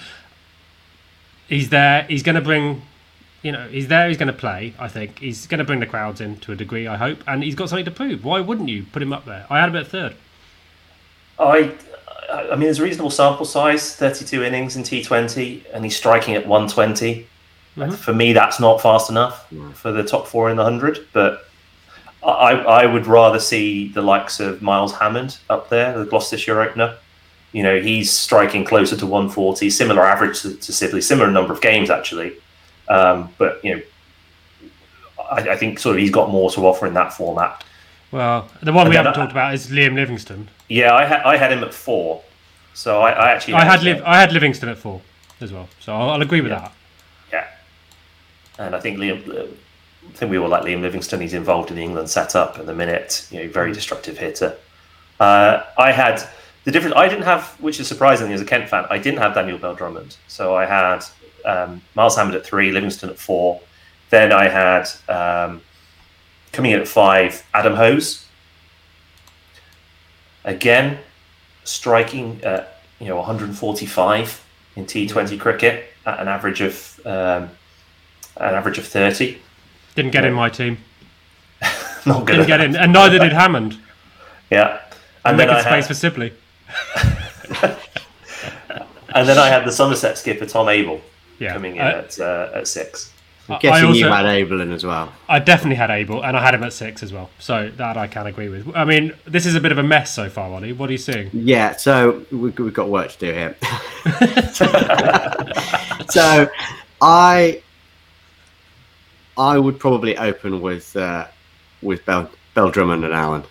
he's 1.48 1.70
there. 1.70 2.04
He's 2.04 2.22
going 2.22 2.36
to 2.36 2.40
bring, 2.40 2.82
you 3.42 3.50
know, 3.50 3.66
he's 3.68 3.88
there. 3.88 4.06
He's 4.08 4.16
going 4.18 4.28
to 4.28 4.32
play. 4.32 4.72
I 4.78 4.86
think 4.86 5.18
he's 5.18 5.46
going 5.48 5.58
to 5.58 5.64
bring 5.64 5.80
the 5.80 5.86
crowds 5.86 6.20
in 6.20 6.36
to 6.40 6.52
a 6.52 6.54
degree. 6.54 6.86
I 6.86 6.96
hope, 6.96 7.18
and 7.26 7.42
he's 7.42 7.56
got 7.56 7.68
something 7.70 7.84
to 7.86 7.90
prove. 7.90 8.24
Why 8.24 8.38
wouldn't 8.40 8.68
you 8.68 8.84
put 8.92 9.02
him 9.02 9.12
up 9.12 9.24
there? 9.24 9.46
I 9.50 9.58
had 9.58 9.68
him 9.70 9.76
at 9.76 9.88
third. 9.88 10.14
I, 11.40 11.74
I 12.32 12.50
mean, 12.50 12.60
there's 12.60 12.78
a 12.78 12.82
reasonable 12.82 13.10
sample 13.10 13.46
size, 13.46 13.94
32 13.94 14.42
innings 14.42 14.76
in 14.76 14.82
T20, 14.82 15.64
and 15.72 15.84
he's 15.84 15.96
striking 15.96 16.34
at 16.34 16.46
120. 16.46 17.26
Mhm. 17.76 17.94
For 17.94 18.14
me, 18.14 18.32
that's 18.32 18.58
not 18.58 18.80
fast 18.80 19.10
enough 19.10 19.46
for 19.74 19.92
the 19.92 20.02
top 20.02 20.26
four 20.26 20.50
in 20.50 20.56
the 20.56 20.62
100, 20.62 21.08
but 21.12 21.46
I, 22.24 22.52
I 22.52 22.86
would 22.86 23.06
rather 23.06 23.38
see 23.38 23.88
the 23.88 24.02
likes 24.02 24.40
of 24.40 24.62
Miles 24.62 24.94
Hammond 24.94 25.38
up 25.50 25.68
there, 25.68 25.96
the 25.96 26.06
Gloucestershire 26.06 26.60
opener. 26.60 26.96
You 27.52 27.62
know, 27.62 27.80
he's 27.80 28.10
striking 28.12 28.64
closer 28.64 28.96
to 28.96 29.06
140, 29.06 29.70
similar 29.70 30.04
average 30.04 30.42
to, 30.42 30.54
to 30.54 30.72
Sibley, 30.72 31.00
similar 31.00 31.30
number 31.30 31.52
of 31.52 31.60
games, 31.60 31.90
actually. 31.90 32.32
Um, 32.88 33.32
but, 33.38 33.64
you 33.64 33.76
know, 33.76 33.82
I, 35.30 35.50
I 35.50 35.56
think 35.56 35.78
sort 35.78 35.96
of 35.96 36.00
he's 36.00 36.10
got 36.10 36.30
more 36.30 36.50
to 36.52 36.66
offer 36.66 36.86
in 36.86 36.94
that 36.94 37.12
format. 37.12 37.62
Well, 38.12 38.48
the 38.62 38.72
one 38.72 38.88
we 38.88 38.96
And 38.96 39.04
then 39.06 39.12
haven't 39.12 39.20
I- 39.20 39.24
talked 39.24 39.32
about 39.32 39.54
is 39.54 39.68
Liam 39.68 39.94
Livingstone. 39.94 40.48
Yeah, 40.68 40.94
I, 40.94 41.04
ha- 41.06 41.22
I 41.24 41.36
had 41.36 41.52
him 41.52 41.62
at 41.64 41.74
four. 41.74 42.22
So 42.74 43.00
I, 43.00 43.10
I 43.10 43.30
actually 43.32 43.54
I 43.54 43.64
had 43.64 43.82
Liv- 43.82 44.02
I 44.04 44.20
had 44.20 44.32
Livingstone 44.32 44.68
at 44.70 44.76
four 44.78 45.00
as 45.40 45.50
well, 45.52 45.68
so 45.80 45.94
I'll, 45.94 46.10
I'll 46.10 46.22
agree 46.22 46.40
with 46.42 46.52
Yeah. 46.52 46.60
that. 46.60 46.72
Yeah, 48.58 48.64
and 48.64 48.74
I 48.74 48.80
think 48.80 48.98
Liam. 48.98 49.28
uh, 49.28 49.46
I 50.08 50.12
think 50.18 50.30
we 50.30 50.38
all 50.38 50.48
like 50.48 50.62
Liam 50.62 50.82
Livingstone. 50.82 51.20
He's 51.20 51.34
involved 51.34 51.70
in 51.70 51.76
the 51.76 51.82
England 51.82 52.08
setup 52.10 52.58
at 52.58 52.66
the 52.66 52.74
minute. 52.74 53.26
You 53.30 53.42
know, 53.44 53.48
very 53.50 53.72
destructive 53.72 54.18
hitter. 54.18 54.56
Uh, 55.18 55.62
I 55.78 55.90
had 55.90 56.22
the 56.64 56.70
difference. 56.70 56.94
I 56.96 57.08
didn't 57.08 57.24
have, 57.24 57.48
which 57.60 57.80
is 57.80 57.88
surprising 57.88 58.30
as 58.32 58.40
a 58.40 58.44
Kent 58.44 58.68
fan. 58.68 58.84
I 58.90 58.98
didn't 58.98 59.18
have 59.20 59.34
Daniel 59.34 59.58
Bell 59.58 59.74
Drummond. 59.74 60.16
So 60.28 60.54
I 60.54 60.66
had 60.66 61.02
um, 61.44 61.80
Miles 61.94 62.16
Hammond 62.16 62.36
at 62.36 62.44
three, 62.44 62.70
Livingstone 62.72 63.10
at 63.10 63.18
four. 63.18 63.60
Then 64.10 64.32
I 64.32 64.48
had 64.48 64.88
um, 65.08 65.60
coming 66.52 66.72
in 66.72 66.80
at 66.80 66.88
five, 66.88 67.44
Adam 67.54 67.74
Hose. 67.74 68.26
Again, 70.44 70.98
striking 71.64 72.40
at 72.44 72.80
you 73.00 73.08
know 73.08 73.16
145 73.16 74.44
in 74.76 74.86
T20 74.86 75.40
cricket 75.40 75.86
at 76.04 76.20
an 76.20 76.28
average 76.28 76.60
of 76.60 77.00
um, 77.04 77.50
an 78.36 78.54
average 78.54 78.78
of 78.78 78.86
30. 78.86 79.38
Didn't 79.94 80.12
get 80.12 80.24
in 80.24 80.34
my 80.34 80.48
team. 80.48 80.78
Not 82.06 82.26
good. 82.26 82.34
Didn't 82.34 82.46
get 82.46 82.60
in, 82.60 82.76
and 82.76 82.92
neither 82.92 83.18
did 83.18 83.32
Hammond. 83.32 83.78
Yeah. 84.50 84.80
And 85.24 85.36
Making 85.36 85.54
then, 85.54 85.66
I 85.66 85.68
space 85.68 85.86
had, 85.86 85.88
for 85.88 85.94
Sibley. 85.94 86.32
and 89.14 89.28
then 89.28 89.38
I 89.38 89.48
had 89.48 89.64
the 89.64 89.72
Somerset 89.72 90.16
skipper 90.18 90.46
Tom 90.46 90.68
Abell 90.68 91.00
Yeah, 91.38 91.52
coming 91.52 91.76
in 91.76 91.82
Uh, 91.82 92.04
at 92.04 92.20
uh, 92.20 92.50
at 92.54 92.68
six. 92.68 93.12
I'm 93.48 93.56
I 93.56 93.58
guessing 93.58 93.94
you 93.94 94.06
had 94.06 94.24
Abell 94.24 94.60
in 94.60 94.72
as 94.72 94.84
well. 94.84 95.12
I 95.28 95.38
definitely 95.38 95.76
had 95.76 95.90
Abell, 95.90 96.24
and 96.24 96.36
I 96.36 96.42
had 96.42 96.54
him 96.54 96.64
at 96.64 96.72
six 96.72 97.02
as 97.02 97.12
well. 97.12 97.30
So 97.38 97.70
that 97.76 97.96
I 97.96 98.06
can 98.06 98.26
agree 98.26 98.48
with. 98.48 98.74
I 98.74 98.84
mean, 98.84 99.12
this 99.24 99.46
is 99.46 99.54
a 99.54 99.60
bit 99.60 99.72
of 99.72 99.78
a 99.78 99.82
mess 99.82 100.12
so 100.12 100.28
far, 100.28 100.50
Oli. 100.50 100.72
What 100.72 100.88
are 100.88 100.92
you 100.92 100.98
seeing? 100.98 101.30
Yeah, 101.32 101.76
so 101.76 102.24
we, 102.30 102.50
we've 102.50 102.74
got 102.74 102.88
work 102.88 103.12
to 103.12 103.18
do 103.18 103.32
here. 103.32 103.56
so 106.08 106.48
I 107.00 107.62
I 109.36 109.58
would 109.58 109.78
probably 109.78 110.16
open 110.16 110.60
with 110.60 110.96
uh, 110.96 111.26
with 111.82 112.04
Bell, 112.04 112.30
Bell 112.54 112.70
Drummond 112.70 113.04
and 113.04 113.14
Allen, 113.14 113.44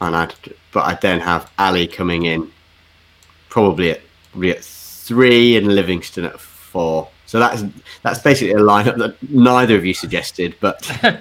and 0.00 0.16
I'd 0.16 0.34
but 0.72 0.86
I'd 0.86 1.00
then 1.00 1.20
have 1.20 1.50
Ali 1.58 1.86
coming 1.86 2.24
in 2.24 2.50
probably 3.48 3.90
at, 3.90 4.00
probably 4.30 4.52
at 4.52 4.64
three 4.64 5.56
and 5.56 5.74
Livingstone 5.74 6.24
at 6.24 6.40
four. 6.40 6.51
So 7.26 7.38
that's 7.38 7.64
that's 8.02 8.18
basically 8.18 8.52
a 8.54 8.64
lineup 8.64 8.98
that 8.98 9.16
neither 9.30 9.76
of 9.76 9.84
you 9.84 9.94
suggested, 9.94 10.54
but 10.60 10.90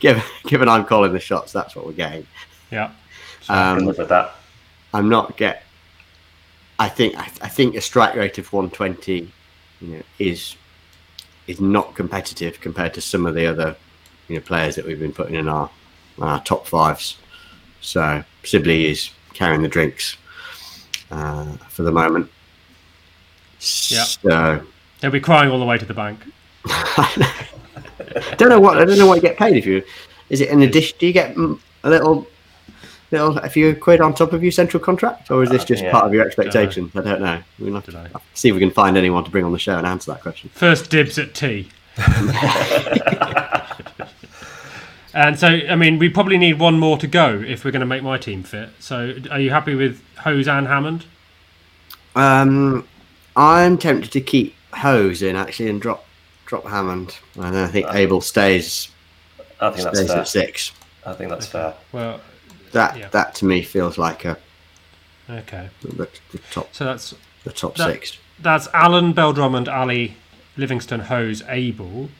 given 0.00 0.22
given 0.46 0.68
I'm 0.68 0.84
calling 0.84 1.12
the 1.12 1.20
shots, 1.20 1.52
that's 1.52 1.76
what 1.76 1.86
we're 1.86 1.92
getting. 1.92 2.26
Yeah, 2.70 2.92
I 3.48 3.72
can 3.72 3.78
Um, 3.78 3.86
live 3.86 3.98
with 3.98 4.08
that. 4.08 4.34
I'm 4.94 5.08
not 5.08 5.36
get. 5.36 5.64
I 6.78 6.88
think 6.88 7.16
I, 7.16 7.24
I 7.42 7.48
think 7.48 7.76
a 7.76 7.80
strike 7.80 8.14
rate 8.14 8.38
of 8.38 8.52
120, 8.52 9.30
you 9.80 9.86
know, 9.88 10.02
is 10.18 10.56
is 11.46 11.60
not 11.60 11.94
competitive 11.94 12.60
compared 12.60 12.94
to 12.94 13.00
some 13.00 13.26
of 13.26 13.34
the 13.34 13.46
other, 13.46 13.76
you 14.28 14.36
know, 14.36 14.40
players 14.40 14.76
that 14.76 14.86
we've 14.86 15.00
been 15.00 15.12
putting 15.12 15.34
in 15.34 15.48
our 15.48 15.68
our 16.20 16.42
top 16.42 16.66
fives. 16.66 17.18
So 17.80 18.22
Sibley 18.44 18.86
is 18.86 19.10
carrying 19.34 19.62
the 19.62 19.68
drinks 19.68 20.16
uh, 21.10 21.52
for 21.68 21.82
the 21.82 21.92
moment. 21.92 22.30
Yeah. 23.60 24.04
So 24.04 24.66
they'll 25.00 25.10
be 25.10 25.20
crying 25.20 25.50
all 25.50 25.58
the 25.58 25.64
way 25.64 25.78
to 25.78 25.84
the 25.84 25.94
bank. 25.94 26.20
don't 28.36 28.48
know 28.48 28.60
what 28.60 28.78
I 28.78 28.84
don't 28.84 28.98
know 28.98 29.06
what 29.06 29.16
you 29.16 29.22
get 29.22 29.36
paid 29.38 29.56
if 29.56 29.66
you. 29.66 29.82
Is 30.28 30.40
it 30.40 30.50
an 30.50 30.62
addition? 30.62 30.96
Do 30.98 31.06
you 31.06 31.12
get 31.12 31.36
a 31.36 31.58
little? 31.90 32.26
Little, 33.12 33.38
a 33.38 33.48
few 33.48 33.74
quid 33.74 34.00
on 34.00 34.14
top 34.14 34.32
of 34.32 34.40
your 34.44 34.52
central 34.52 34.80
contract, 34.80 35.32
or 35.32 35.42
is 35.42 35.50
this 35.50 35.62
Uh, 35.62 35.66
just 35.66 35.82
yeah. 35.82 35.90
part 35.90 36.04
of 36.04 36.14
your 36.14 36.24
expectations? 36.24 36.92
I 36.94 37.00
don't 37.00 37.20
know. 37.20 37.42
We'll 37.58 37.74
have 37.74 37.84
to 37.86 37.90
Dunno. 37.90 38.08
see 38.34 38.50
if 38.50 38.54
we 38.54 38.60
can 38.60 38.70
find 38.70 38.96
anyone 38.96 39.24
to 39.24 39.30
bring 39.32 39.44
on 39.44 39.50
the 39.50 39.58
show 39.58 39.76
and 39.76 39.84
answer 39.84 40.12
that 40.12 40.22
question. 40.22 40.48
First 40.54 40.90
dibs 40.90 41.18
at 41.18 41.34
tea. 41.34 41.70
and 45.12 45.36
so, 45.36 45.48
I 45.48 45.74
mean, 45.74 45.98
we 45.98 46.08
probably 46.08 46.38
need 46.38 46.60
one 46.60 46.78
more 46.78 46.96
to 46.98 47.08
go 47.08 47.42
if 47.44 47.64
we're 47.64 47.72
going 47.72 47.80
to 47.80 47.86
make 47.86 48.04
my 48.04 48.16
team 48.16 48.44
fit. 48.44 48.68
So, 48.78 49.16
are 49.30 49.40
you 49.40 49.50
happy 49.50 49.74
with 49.74 50.00
Hose 50.18 50.46
and 50.46 50.68
Hammond? 50.68 51.04
Um, 52.14 52.86
I'm 53.34 53.76
tempted 53.76 54.12
to 54.12 54.20
keep 54.20 54.54
Hose 54.72 55.22
in 55.22 55.36
actually 55.36 55.68
and 55.70 55.80
drop 55.80 56.04
drop 56.46 56.64
Hammond, 56.66 57.16
and 57.36 57.54
then 57.54 57.64
I 57.64 57.68
think 57.68 57.86
Abell 57.86 58.20
stays 58.20 58.88
I 59.60 59.70
think 59.70 59.84
that's 59.84 60.06
fair. 60.10 60.18
at 60.20 60.28
six. 60.28 60.72
I 61.06 61.12
think 61.14 61.30
that's 61.30 61.46
fair. 61.46 61.74
Well, 61.92 62.20
That 62.72 62.96
Yeah. 62.96 63.08
that 63.08 63.34
to 63.36 63.44
me 63.46 63.62
feels 63.62 63.98
like 63.98 64.24
a 64.24 64.36
okay. 65.28 65.68
the, 65.82 66.08
the 66.32 66.38
top 66.50 66.68
So 66.74 66.84
that's 66.84 67.14
the 67.44 67.52
top 67.52 67.76
That- 67.76 67.90
six. 67.92 68.18
that's 68.38 68.68
Allen, 68.74 69.12
Bell 69.12 69.32
Drummond, 69.32 69.68
Ali, 69.68 70.16
Livingstone, 70.56 71.00
Hose, 71.00 71.42
Abell. 71.48 72.10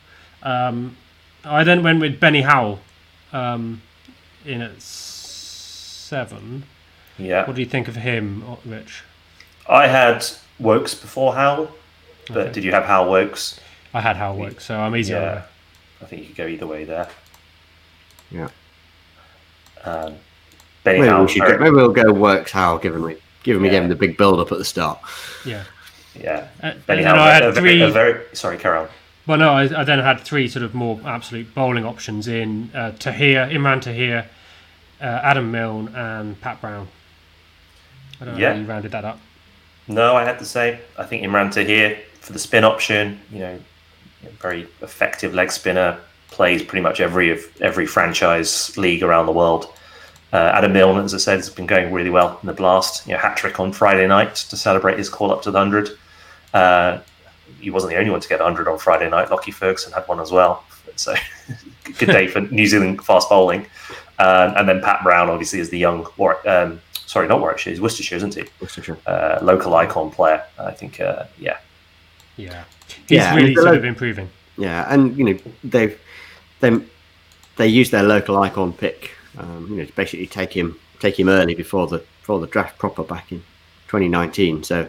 Um, 0.43 0.97
I 1.45 1.65
then 1.65 1.83
went 1.83 2.01
with 2.01 2.19
Benny 2.21 2.43
Howell 2.43 2.81
um, 3.33 3.83
in 4.45 4.61
at 4.63 4.81
seven. 4.83 6.65
Yeah. 7.19 7.47
What 7.47 7.55
do 7.57 7.63
you 7.63 7.69
think 7.69 7.89
of 7.89 7.97
him, 7.97 8.45
Rich? 8.65 9.03
I 9.69 9.87
had 9.87 10.25
Woakes 10.59 10.95
before 10.95 11.35
Howell, 11.35 11.71
but 12.33 12.39
Okay. 12.47 12.53
did 12.53 12.65
you 12.65 12.73
have 12.73 12.85
Howell 12.85 13.11
Woakes? 13.11 13.61
I 13.93 14.01
had 14.01 14.17
Howell 14.17 14.37
work, 14.39 14.61
so 14.61 14.79
I'm 14.79 14.95
easy 14.97 15.13
Yeah. 15.13 15.43
I 16.03 16.05
think 16.07 16.23
you 16.23 16.29
could 16.29 16.37
go 16.37 16.47
either 16.47 16.67
way 16.67 16.85
there. 16.85 17.09
Yeah. 18.31 18.49
Um, 19.85 20.15
Benny 20.85 21.01
Maybe 21.01 21.11
Howell. 21.11 21.23
we 21.27 21.29
should 21.33 21.43
go, 21.43 21.59
maybe 21.59 21.71
we'll 21.77 21.89
go 21.91 22.13
Woakes 22.13 22.53
Howell, 22.53 22.79
given 22.79 23.03
we 23.03 23.17
given 23.43 23.63
we 23.63 23.69
Yeah. 23.69 23.73
gave 23.75 23.83
him 23.85 23.89
the 23.89 23.97
big 23.97 24.17
build 24.19 24.39
up 24.39 24.53
at 24.53 24.59
the 24.59 24.65
start. 24.65 24.99
Yeah. 25.45 25.63
Yeah. 26.15 26.47
Uh, 26.63 26.73
Benny 26.87 27.03
and 27.03 27.07
then 27.07 27.07
Howell. 27.07 27.21
I 27.21 27.33
had 27.33 27.43
a, 27.45 27.53
three. 27.55 27.81
A 27.83 27.89
very, 27.89 28.21
sorry, 28.35 28.59
Carol. 28.59 28.89
Well, 29.27 29.39
no, 29.39 29.51
I, 29.53 29.63
I 29.81 29.85
then 29.85 29.99
had 30.01 30.21
three 30.21 30.49
sort 30.49 30.63
of 30.65 30.75
more 30.75 31.01
absolute 31.07 31.55
bowling 31.55 31.85
options 31.85 32.27
in 32.29 32.71
uh, 32.75 32.93
Tahir, 32.99 33.47
Imran 33.51 33.81
Tahir, 33.81 34.27
uh, 35.01 35.05
Adam 35.05 35.51
Milne, 35.51 35.89
and 35.95 36.39
Pat 36.41 36.61
Brown. 36.61 36.89
I 38.21 38.25
don't 38.27 38.35
know 38.35 38.41
Yeah. 38.41 38.53
how 38.55 38.59
you 38.61 38.67
rounded 38.67 38.93
that 38.93 39.05
up. 39.05 39.19
No, 39.89 40.17
I 40.17 40.25
had 40.25 40.39
the 40.39 40.45
same. 40.45 40.79
I 40.99 41.05
think 41.05 41.23
Imran 41.25 41.51
Tahir 41.53 41.99
for 42.21 42.33
the 42.33 42.39
spin 42.39 42.65
option, 42.65 43.21
you 43.33 43.41
know, 43.41 43.61
very 44.41 44.63
effective 44.83 45.35
leg 45.35 45.51
spinner, 45.51 45.99
plays 46.31 46.63
pretty 46.63 46.83
much 46.83 47.01
every 47.01 47.31
of 47.31 47.41
every 47.61 47.87
franchise 47.87 48.77
league 48.77 49.03
around 49.03 49.27
the 49.27 49.33
world. 49.33 49.73
Uh, 50.33 50.53
Adam 50.55 50.73
Milne, 50.73 51.05
as 51.05 51.13
I 51.13 51.19
said, 51.19 51.37
has 51.37 51.51
been 51.51 51.67
going 51.67 51.93
really 51.93 52.11
well 52.11 52.39
in 52.41 52.47
the 52.47 52.53
blast. 52.53 53.07
You 53.07 53.15
know, 53.15 53.19
hat 53.19 53.37
trick 53.37 53.59
on 53.59 53.73
Friday 53.73 54.07
night 54.07 54.37
to 54.37 54.57
celebrate 54.57 54.97
his 54.97 55.09
call 55.09 55.33
up 55.33 55.43
to 55.43 55.51
the 55.51 55.59
hundred. 55.59 55.91
Uh, 56.55 57.01
he 57.61 57.71
wasn't 57.71 57.91
the 57.93 57.99
only 57.99 58.11
one 58.11 58.21
to 58.21 58.29
get 58.29 58.41
100 58.41 58.69
on 58.69 58.79
Friday 58.79 59.11
night. 59.11 59.31
Lockie 59.31 59.51
Ferguson 59.51 59.93
had 59.93 60.07
one 60.07 60.21
as 60.21 60.31
well. 60.31 60.65
So 60.97 61.15
good 61.99 62.07
day 62.07 62.27
for 62.27 62.41
New 62.41 62.67
Zealand 62.67 63.05
fast 63.05 63.29
bowling. 63.29 63.67
Um, 64.19 64.55
and 64.57 64.69
then 64.69 64.81
Pat 64.81 65.03
Brown, 65.03 65.29
obviously, 65.31 65.61
is 65.61 65.71
the 65.71 65.79
young, 65.79 66.07
um, 66.47 66.81
sorry, 66.93 67.27
not 67.27 67.41
Warwickshire, 67.41 67.73
he's 67.73 67.81
Worcestershire, 67.81 68.17
isn't 68.17 68.35
he? 68.35 68.45
Worcestershire. 68.61 68.99
uh, 69.07 69.39
local 69.43 69.75
icon 69.75 70.11
player. 70.11 70.45
I 70.59 70.73
think, 70.73 71.01
uh, 71.01 71.25
yeah, 71.39 71.59
Yeah. 72.41 72.65
He's 73.09 73.19
Yeah, 73.19 73.35
really 73.35 73.49
and 73.49 73.57
sort 73.57 73.67
lo- 73.73 73.79
of 73.79 73.85
improving. 73.85 74.29
Yeah, 74.57 74.87
and 74.93 75.17
you 75.17 75.25
know 75.25 75.39
they've 75.65 75.99
they 76.61 76.79
they 77.57 77.67
use 77.69 77.91
their 77.91 78.03
local 78.03 78.39
icon 78.39 78.73
pick. 78.73 79.11
Um, 79.39 79.67
you 79.71 79.77
know, 79.77 79.85
to 79.85 79.93
basically 79.95 80.27
take 80.27 80.53
him 80.53 80.77
take 80.99 81.19
him 81.19 81.29
early 81.29 81.55
before 81.55 81.87
the 81.87 81.99
before 82.21 82.41
the 82.41 82.47
draft 82.47 82.79
proper 82.79 83.03
back 83.05 83.31
in 83.33 83.39
2019. 83.89 84.63
So 84.65 84.81
I 84.83 84.89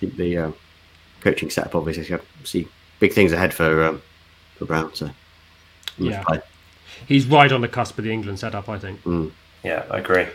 think 0.00 0.16
the 0.16 0.36
uh, 0.38 0.50
coaching 1.20 1.50
setup 1.50 1.74
obviously 1.74 2.04
got- 2.04 2.24
see 2.44 2.66
big 3.00 3.12
things 3.12 3.32
ahead 3.32 3.54
for 3.54 3.84
um, 3.84 4.02
for 4.56 4.64
Brown. 4.66 4.94
So 4.94 5.10
Yeah. 5.98 6.22
play. 6.24 6.40
He's 7.06 7.26
right 7.26 7.52
on 7.52 7.60
the 7.60 7.68
cusp 7.68 7.98
of 7.98 8.04
the 8.04 8.12
England 8.12 8.38
setup, 8.38 8.68
I 8.68 8.78
think. 8.78 9.00
Yeah, 9.62 9.84
I 9.90 9.98
agree. 9.98 10.26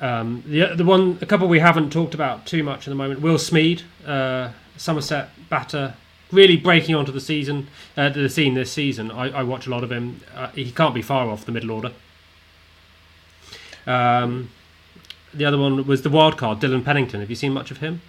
Um, 0.00 0.42
the 0.46 0.74
the 0.74 0.84
one 0.84 1.18
a 1.20 1.26
couple 1.26 1.48
we 1.48 1.60
haven't 1.60 1.90
talked 1.90 2.14
about 2.14 2.46
too 2.46 2.62
much 2.62 2.86
at 2.86 2.90
the 2.90 2.94
moment. 2.96 3.20
Will 3.20 3.38
Smeed, 3.38 3.82
uh, 4.06 4.50
Somerset 4.76 5.30
batter, 5.48 5.94
really 6.32 6.56
breaking 6.56 6.94
onto 6.94 7.12
the 7.12 7.20
season, 7.20 7.68
uh, 7.96 8.08
the 8.08 8.28
scene 8.28 8.54
this 8.54 8.72
season. 8.72 9.10
I, 9.10 9.40
I 9.40 9.42
watch 9.42 9.66
a 9.66 9.70
lot 9.70 9.84
of 9.84 9.92
him. 9.92 10.20
Uh, 10.34 10.48
he 10.48 10.70
can't 10.70 10.94
be 10.94 11.02
far 11.02 11.28
off 11.28 11.44
the 11.44 11.52
middle 11.52 11.70
order. 11.70 11.92
Um, 13.86 14.50
the 15.32 15.44
other 15.44 15.58
one 15.58 15.86
was 15.86 16.02
the 16.02 16.10
wild 16.10 16.38
card, 16.38 16.60
Dylan 16.60 16.84
Pennington. 16.84 17.20
Have 17.20 17.30
you 17.30 17.36
seen 17.36 17.52
much 17.52 17.70
of 17.70 17.78
him? 17.78 18.00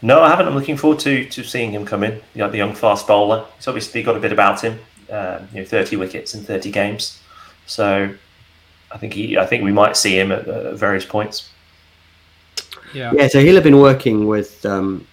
No, 0.00 0.22
I 0.22 0.28
haven't. 0.28 0.46
I'm 0.46 0.54
looking 0.54 0.76
forward 0.76 1.00
to 1.00 1.24
to 1.24 1.42
seeing 1.42 1.72
him 1.72 1.84
come 1.84 2.04
in. 2.04 2.20
The, 2.34 2.46
the 2.48 2.58
young 2.58 2.74
fast 2.74 3.06
bowler. 3.06 3.44
He's 3.56 3.66
obviously 3.66 4.02
got 4.02 4.16
a 4.16 4.20
bit 4.20 4.32
about 4.32 4.60
him. 4.60 4.78
Um, 5.10 5.48
you 5.52 5.60
know, 5.60 5.66
30 5.66 5.96
wickets 5.96 6.34
in 6.34 6.44
30 6.44 6.70
games. 6.70 7.20
So 7.66 8.14
I 8.92 8.98
think 8.98 9.14
he. 9.14 9.36
I 9.36 9.46
think 9.46 9.64
we 9.64 9.72
might 9.72 9.96
see 9.96 10.18
him 10.18 10.30
at, 10.30 10.46
at 10.46 10.74
various 10.76 11.04
points. 11.04 11.50
Yeah. 12.94 13.12
Yeah, 13.14 13.28
so 13.28 13.40
he'll 13.40 13.56
have 13.56 13.64
been 13.64 13.80
working 13.80 14.26
with 14.26 14.64
um, 14.64 15.06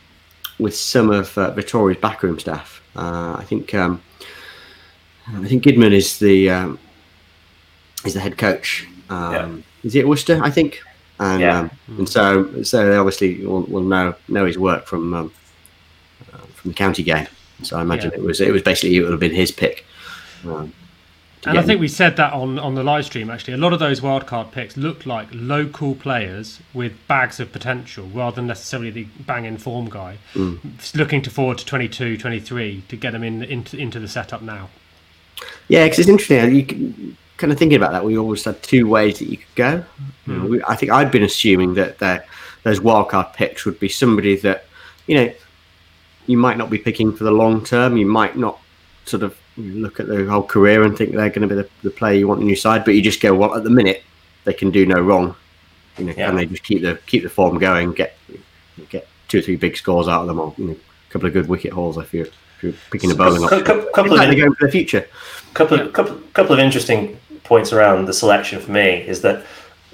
with 0.60 0.76
some 0.76 1.10
of 1.10 1.38
uh, 1.38 1.54
Vettori's 1.54 2.00
backroom 2.00 2.40
staff. 2.40 2.82
Uh, 2.96 3.36
I 3.38 3.44
think 3.44 3.74
um, 3.74 4.02
I 5.28 5.48
think 5.48 5.64
Gidman 5.64 5.92
is 5.92 6.20
the 6.20 6.50
um, 6.50 6.80
is 8.06 8.14
the 8.14 8.20
head 8.20 8.38
coach. 8.38 8.88
Um, 9.10 9.64
Is 9.84 9.94
he 9.94 10.00
at 10.00 10.08
Worcester? 10.08 10.40
I 10.44 10.50
think. 10.50 10.82
And, 11.20 11.42
Yeah. 11.42 11.60
um, 11.60 11.72
and 11.98 12.10
so 12.10 12.64
so 12.64 12.86
they 12.90 12.98
obviously 12.98 13.46
will, 13.46 13.64
will 13.64 13.84
know 13.84 14.16
know 14.28 14.46
his 14.46 14.58
work 14.58 14.86
from 14.86 15.14
um, 15.14 15.32
uh, 16.34 16.38
from 16.56 16.72
the 16.72 16.76
county 16.76 17.04
game. 17.04 17.28
So 17.64 17.78
I 17.78 17.82
imagine 17.82 18.12
Yeah. 18.12 18.20
it 18.20 18.24
was 18.24 18.42
it 18.42 18.52
was 18.52 18.62
basically 18.64 18.96
it 18.98 19.02
would 19.02 19.12
have 19.12 19.20
been 19.20 19.34
his 19.34 19.52
pick. 19.52 19.86
Um, 20.46 20.74
And 21.46 21.60
I 21.60 21.62
think 21.62 21.80
we 21.80 21.88
said 21.88 22.18
that 22.18 22.34
on, 22.34 22.58
on 22.60 22.76
the 22.76 22.84
live 22.84 23.06
stream 23.06 23.30
actually. 23.30 23.54
A 23.54 23.58
lot 23.58 23.74
of 23.74 23.80
those 23.80 24.02
wildcard 24.02 24.52
picks 24.52 24.78
looked 24.78 25.06
like 25.06 25.28
local 25.32 25.96
players 25.96 26.60
with 26.74 26.94
bags 27.08 27.40
of 27.40 27.52
potential 27.52 28.08
rather 28.08 28.38
than 28.38 28.48
necessarily 28.48 28.90
the 28.90 29.04
bang 29.20 29.46
in 29.46 29.58
form 29.58 29.90
guy. 29.90 30.18
Mm. 30.34 30.78
Just 30.78 30.96
Looking 30.96 31.22
to 31.24 31.30
forward 31.30 31.58
to 31.60 31.66
22, 31.66 32.18
23 32.18 32.84
to 32.88 32.96
get 32.96 33.12
them 33.12 33.24
in 33.24 33.44
into, 33.44 33.78
into 33.78 34.00
the 34.00 34.08
setup 34.08 34.42
now. 34.42 34.70
Yeah, 35.68 35.86
because 35.86 36.00
it's 36.00 36.10
interesting. 36.10 36.40
Uh, 36.40 36.46
you 36.46 36.66
can, 36.66 37.18
kind 37.38 37.52
of 37.52 37.60
thinking 37.60 37.78
about 37.78 37.92
that, 37.92 38.06
we 38.06 38.18
always 38.18 38.44
had 38.44 38.62
two 38.64 38.88
ways 38.88 39.20
that 39.20 39.30
you 39.30 39.38
could 39.38 39.56
go. 39.56 39.78
Hmm. 40.26 40.50
We, 40.50 40.64
I 40.64 40.76
think 40.76 40.92
I'd 40.92 41.12
been 41.12 41.24
assuming 41.24 41.74
that 41.76 42.00
that 42.00 42.28
those 42.64 42.80
wildcard 42.80 43.34
picks 43.34 43.66
would 43.66 43.80
be 43.80 43.90
somebody 43.90 44.36
that 44.38 44.66
you 45.08 45.16
know 45.16 45.34
you 46.28 46.38
might 46.38 46.58
not 46.58 46.70
be 46.70 46.78
picking 46.78 47.16
for 47.16 47.24
the 47.24 47.32
long 47.32 47.64
term. 47.64 47.98
You 47.98 48.06
might 48.06 48.38
not 48.38 48.60
sort 49.06 49.24
of 49.24 49.38
look 49.58 50.00
at 50.00 50.08
their 50.08 50.26
whole 50.28 50.44
career 50.44 50.84
and 50.84 50.98
think 50.98 51.12
they're 51.12 51.30
going 51.30 51.48
to 51.48 51.56
be 51.56 51.62
the, 51.62 51.70
the 51.84 51.90
player 51.92 52.14
you 52.16 52.28
want 52.28 52.42
in 52.42 52.48
your 52.48 52.56
side. 52.58 52.84
But 52.86 52.96
you 52.96 53.02
just 53.02 53.22
go, 53.22 53.34
well, 53.34 53.56
at 53.56 53.64
the 53.64 53.70
minute 53.70 54.04
they 54.44 54.54
can 54.54 54.72
do 54.72 54.86
no 54.86 55.00
wrong. 55.00 55.36
You 55.98 56.06
know, 56.06 56.14
Yeah. 56.18 56.30
and 56.30 56.38
they 56.38 56.46
just 56.46 56.64
keep 56.64 56.82
the 56.82 57.00
keep 57.06 57.24
the 57.24 57.30
form 57.30 57.58
going, 57.58 57.94
get 57.94 58.18
get 58.90 59.08
two 59.30 59.40
or 59.40 59.42
three 59.42 59.56
big 59.56 59.78
scores 59.78 60.08
out 60.08 60.22
of 60.22 60.28
them, 60.28 60.40
or 60.40 60.54
you 60.58 60.66
know, 60.66 60.74
a 60.74 61.12
couple 61.12 61.28
of 61.28 61.34
good 61.34 61.48
wicket 61.48 61.72
hauls 61.72 61.98
if 61.98 62.14
you're, 62.14 62.26
if 62.26 62.64
you're 62.64 62.74
picking 62.92 63.12
a 63.12 63.16
bowling 63.16 63.40
Cou- 63.40 63.46
option. 63.46 63.64
cou- 63.66 63.90
couple 63.94 64.12
It's 64.14 64.22
of 64.22 64.28
they're 64.30 64.36
going 64.46 64.54
for 64.56 64.66
the 64.66 64.72
future. 64.72 65.08
couple 65.54 65.78
Yeah. 65.78 65.84
of 65.86 65.94
couple, 65.94 66.16
couple 66.34 66.54
of 66.54 66.60
interesting 66.60 67.18
points 67.46 67.72
around 67.72 68.06
the 68.06 68.14
selection 68.14 68.60
for 68.60 68.72
me 68.72 69.06
is 69.08 69.22
that 69.22 69.44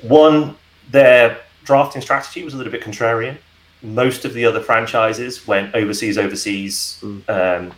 one 0.01 0.55
their 0.89 1.37
drafting 1.63 2.01
strategy 2.01 2.43
was 2.43 2.53
a 2.55 2.57
little 2.57 2.71
bit 2.71 2.81
contrarian. 2.81 3.37
Most 3.83 4.25
of 4.25 4.33
the 4.33 4.43
other 4.45 4.59
franchises 4.59 5.45
went 5.47 5.73
overseas, 5.75 6.17
overseas 6.17 7.03
um, 7.29 7.71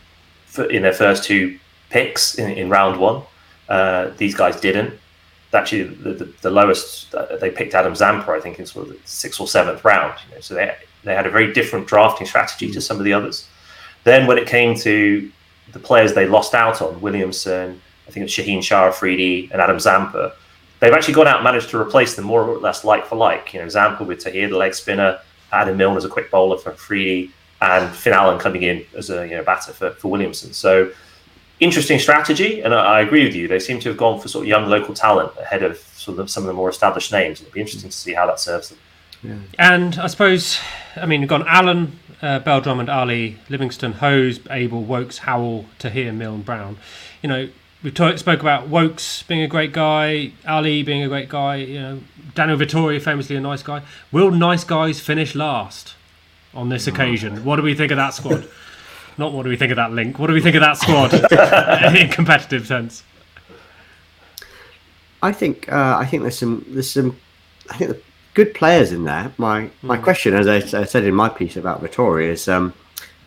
for, 0.45 0.63
in 0.65 0.81
their 0.81 0.93
first 0.93 1.23
two 1.25 1.59
picks 1.93 2.35
in, 2.35 2.49
in 2.51 2.69
round 2.69 2.99
one. 2.99 3.21
Uh, 3.69 4.09
these 4.17 4.35
guys 4.35 4.59
didn't. 4.59 4.99
Actually, 5.53 5.83
the, 5.83 6.13
the, 6.13 6.25
the 6.41 6.49
lowest 6.49 7.13
uh, 7.13 7.37
they 7.37 7.51
picked 7.51 7.75
Adam 7.75 7.95
Zampa, 7.95 8.31
I 8.31 8.39
think, 8.39 8.57
in 8.57 8.65
sort 8.65 8.87
of 8.87 8.93
the 8.93 8.99
sixth 9.05 9.39
or 9.39 9.47
seventh 9.47 9.85
round. 9.85 10.15
You 10.27 10.35
know, 10.35 10.41
so 10.41 10.55
they 10.55 10.75
they 11.03 11.13
had 11.13 11.27
a 11.27 11.29
very 11.29 11.53
different 11.53 11.85
drafting 11.87 12.25
strategy 12.25 12.71
to 12.71 12.81
some 12.81 12.97
of 12.97 13.03
the 13.03 13.13
others. 13.13 13.47
Then 14.03 14.25
when 14.25 14.39
it 14.39 14.47
came 14.47 14.75
to 14.79 15.31
the 15.71 15.79
players 15.79 16.13
they 16.13 16.27
lost 16.27 16.55
out 16.55 16.81
on, 16.81 16.99
Williamson, 16.99 17.79
I 18.07 18.11
think 18.11 18.25
it's 18.25 18.33
Shaheen 18.33 18.63
Shah 18.63 18.87
Afridi 18.87 19.49
and 19.51 19.61
Adam 19.61 19.79
Zampa, 19.79 20.33
they've 20.79 20.91
actually 20.91 21.13
gone 21.13 21.27
out 21.27 21.37
and 21.37 21.43
managed 21.43 21.69
to 21.69 21.79
replace 21.79 22.15
them 22.15 22.25
more 22.25 22.43
or 22.43 22.57
less 22.57 22.83
like 22.83 23.05
for 23.05 23.15
like. 23.15 23.53
You 23.53 23.61
know, 23.61 23.69
Zampa 23.69 24.03
with 24.03 24.19
Tahir, 24.19 24.49
the 24.49 24.57
leg 24.57 24.73
spinner, 24.73 25.19
Adam 25.51 25.77
Milne 25.77 25.97
as 25.97 26.05
a 26.05 26.09
quick 26.09 26.31
bowler 26.31 26.57
for 26.57 26.71
Afridi, 26.71 27.31
and 27.61 27.93
Finn 27.95 28.13
Allen 28.13 28.39
coming 28.39 28.63
in 28.63 28.83
as 28.97 29.11
a 29.11 29.27
you 29.27 29.35
know 29.37 29.43
batter 29.43 29.71
for, 29.71 29.91
for 29.91 30.09
Williamson. 30.09 30.51
So 30.51 30.91
interesting 31.59 31.99
strategy, 31.99 32.61
and 32.61 32.73
I, 32.73 32.97
I 32.97 33.01
agree 33.01 33.25
with 33.25 33.35
you. 33.35 33.47
They 33.47 33.59
seem 33.59 33.79
to 33.81 33.89
have 33.89 33.97
gone 33.97 34.19
for 34.19 34.27
sort 34.27 34.43
of 34.43 34.49
young 34.49 34.69
local 34.69 34.93
talent 34.93 35.31
ahead 35.39 35.63
of 35.63 35.77
sort 35.77 36.19
of 36.19 36.29
some 36.29 36.43
of 36.43 36.47
the 36.47 36.53
more 36.53 36.69
established 36.69 37.11
names. 37.11 37.41
It'll 37.41 37.53
be 37.53 37.61
interesting 37.61 37.89
to 37.89 37.97
see 37.97 38.13
how 38.13 38.25
that 38.27 38.39
serves 38.39 38.69
them. 38.69 38.77
And 39.57 39.97
I 39.99 40.07
suppose, 40.07 40.59
I 40.95 41.05
mean, 41.05 41.21
we've 41.21 41.29
gone 41.29 41.45
Allen, 41.47 41.97
uh, 42.21 42.39
Bell 42.39 42.61
Drummond, 42.61 42.89
Ali, 42.89 43.37
Livingstone, 43.49 43.93
Hose, 43.93 44.39
Abell, 44.49 44.81
Woakes, 44.81 45.19
Howell, 45.19 45.65
Tahir, 45.79 46.11
Milne, 46.11 46.41
Brown. 46.41 46.77
You 47.21 47.29
know, 47.29 47.49
we 47.83 47.91
talk, 47.91 48.17
spoke 48.17 48.41
about 48.41 48.69
Woakes 48.69 49.23
being 49.23 49.41
a 49.41 49.47
great 49.47 49.71
guy, 49.71 50.33
Ali 50.47 50.83
being 50.83 51.03
a 51.03 51.07
great 51.07 51.29
guy. 51.29 51.57
You 51.57 51.81
know, 51.81 51.99
Daniel 52.35 52.57
Vettori 52.57 53.01
famously 53.01 53.35
a 53.35 53.41
nice 53.41 53.63
guy. 53.63 53.81
Will 54.11 54.31
nice 54.31 54.63
guys 54.63 54.99
finish 54.99 55.35
last 55.35 55.95
on 56.53 56.69
this 56.69 56.87
occasion? 56.87 57.43
What 57.43 57.57
do 57.57 57.61
we 57.61 57.75
think 57.75 57.91
of 57.91 57.97
that 57.97 58.13
squad? 58.13 58.47
Not 59.17 59.33
what 59.33 59.43
do 59.43 59.49
we 59.49 59.57
think 59.57 59.71
of 59.71 59.77
that 59.77 59.91
link. 59.91 60.19
What 60.19 60.27
do 60.27 60.33
we 60.33 60.41
think 60.41 60.55
of 60.55 60.61
that 60.61 60.77
squad 60.77 61.13
in 61.95 62.09
competitive 62.09 62.65
sense? 62.67 63.03
I 65.21 65.31
think 65.31 65.71
uh, 65.71 65.97
I 65.99 66.05
think 66.05 66.23
there's 66.23 66.37
some 66.37 66.65
there's 66.67 66.89
some 66.89 67.17
I 67.69 67.77
think 67.77 67.91
the 67.91 68.01
good 68.33 68.53
players 68.53 68.91
in 68.91 69.03
there. 69.03 69.31
My 69.37 69.69
my 69.81 69.97
question, 69.97 70.33
as 70.33 70.47
I 70.47 70.83
said 70.83 71.03
in 71.05 71.15
my 71.15 71.29
piece 71.29 71.55
about 71.55 71.81
Vettori, 71.81 72.27
is 72.27 72.47
um, 72.47 72.73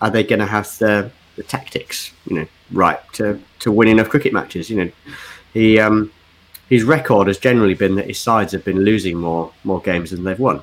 are 0.01 0.11
they 0.11 0.23
going 0.23 0.41
to 0.41 0.47
have 0.47 0.67
the, 0.79 1.11
the 1.37 1.43
tactics, 1.43 2.13
you 2.27 2.37
know, 2.37 2.47
right 2.71 3.01
to, 3.15 3.41
to 3.61 3.73
win 3.73 3.89
enough 3.89 4.09
cricket 4.09 4.33
matches? 4.33 4.69
You 4.69 4.85
know, 4.85 4.93
he 5.55 5.79
um, 5.79 6.13
his 6.69 6.85
record 6.85 7.29
has 7.29 7.39
generally 7.39 7.75
been 7.75 7.95
that 7.97 8.07
his 8.07 8.19
sides 8.19 8.53
have 8.53 8.65
been 8.65 8.81
losing 8.81 9.17
more 9.17 9.53
more 9.65 9.81
games 9.81 10.11
than 10.11 10.25
they've 10.25 10.39
won, 10.39 10.63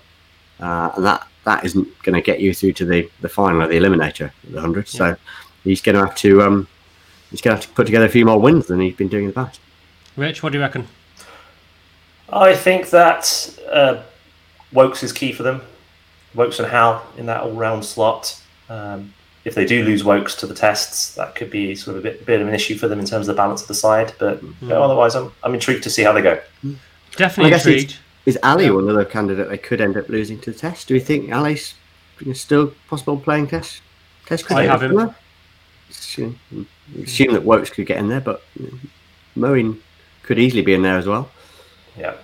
uh, 0.60 0.92
and 0.96 1.06
that 1.06 1.28
that 1.46 1.66
isn't 1.66 1.88
going 2.04 2.16
to 2.16 2.22
get 2.22 2.40
you 2.40 2.54
through 2.54 2.74
to 2.74 2.86
the, 2.86 3.10
the 3.22 3.30
final 3.30 3.62
or 3.62 3.68
the 3.68 3.76
eliminator, 3.78 4.32
the 4.50 4.62
hundred. 4.62 4.88
So 4.88 5.16
he's 5.64 5.82
going 5.82 5.96
to 5.96 6.06
have 6.06 6.16
to 6.18 6.42
um, 6.42 6.68
he's 7.32 7.42
going 7.42 7.56
to 7.56 7.62
have 7.62 7.70
to 7.70 7.76
put 7.76 7.86
together 7.86 8.06
a 8.06 8.10
few 8.10 8.26
more 8.26 8.40
wins 8.40 8.68
than 8.68 8.80
he's 8.80 8.96
been 8.96 9.08
doing 9.10 9.24
in 9.26 9.30
the 9.30 9.34
past. 9.36 9.60
Rich, 10.16 10.44
what 10.44 10.52
do 10.52 10.58
you 10.58 10.64
reckon? 10.64 10.88
I 12.30 12.56
think 12.56 12.90
that 12.92 13.60
uh, 13.72 14.02
Woakes 14.72 15.04
is 15.04 15.12
key 15.12 15.32
for 15.34 15.44
them. 15.44 15.62
Woakes 16.34 16.60
and 16.60 16.68
Hal 16.68 17.06
in 17.18 17.26
that 17.28 17.42
all-round 17.42 17.86
slot. 17.86 18.42
Um, 18.70 19.14
if 19.46 19.54
they 19.56 19.66
do 19.66 19.84
lose 19.84 20.04
Woakes 20.04 20.36
to 20.36 20.48
the 20.48 20.54
tests, 20.54 21.14
that 21.16 21.36
could 21.36 21.52
be 21.52 21.76
sort 21.76 21.98
of 21.98 22.06
a 22.06 22.10
bit, 22.10 22.26
bit 22.26 22.42
of 22.42 22.48
an 22.48 22.54
issue 22.56 22.78
for 22.78 22.88
them 22.88 23.00
in 23.00 23.06
terms 23.06 23.28
of 23.28 23.36
the 23.36 23.40
balance 23.40 23.62
of 23.62 23.68
the 23.68 23.74
side. 23.74 24.14
But 24.18 24.42
you 24.42 24.56
know, 24.62 24.82
otherwise, 24.82 25.16
I'm, 25.16 25.32
I'm 25.44 25.54
intrigued 25.54 25.84
to 25.84 25.90
see 25.90 26.02
how 26.04 26.14
they 26.14 26.22
go. 26.22 26.40
Definitely 27.18 27.48
I 27.48 27.56
guess 27.56 27.66
it's- 27.68 27.84
intrigued. 27.84 28.00
Is 28.26 28.38
Ali 28.42 28.66
Yeah. 28.66 28.72
one 28.72 28.90
other 28.90 29.06
candidate 29.06 29.50
they 29.50 29.58
could 29.58 29.82
end 29.82 29.98
up 29.98 30.08
losing 30.10 30.40
to 30.42 30.52
the 30.52 30.58
test? 30.58 30.88
Do 30.88 30.94
you 30.94 31.00
think 31.00 31.32
Ali's 31.34 31.74
still 32.34 32.74
possible 32.88 33.18
playing 33.18 33.48
test 33.48 33.82
test 34.26 34.46
cricket? 34.46 34.66
I 34.66 34.72
have 34.72 34.84
him. 34.84 35.14
Assume, 35.90 36.40
assume 37.04 37.34
that 37.34 37.44
Woakes 37.44 37.70
could 37.70 37.86
get 37.86 37.98
in 37.98 38.08
there, 38.08 38.22
but 38.22 38.42
Moeen 39.38 39.80
could 40.24 40.40
easily 40.40 40.62
be 40.62 40.74
in 40.74 40.82
there 40.82 40.98
as 40.98 41.06
well. 41.06 41.30
Yeah. 41.98 42.16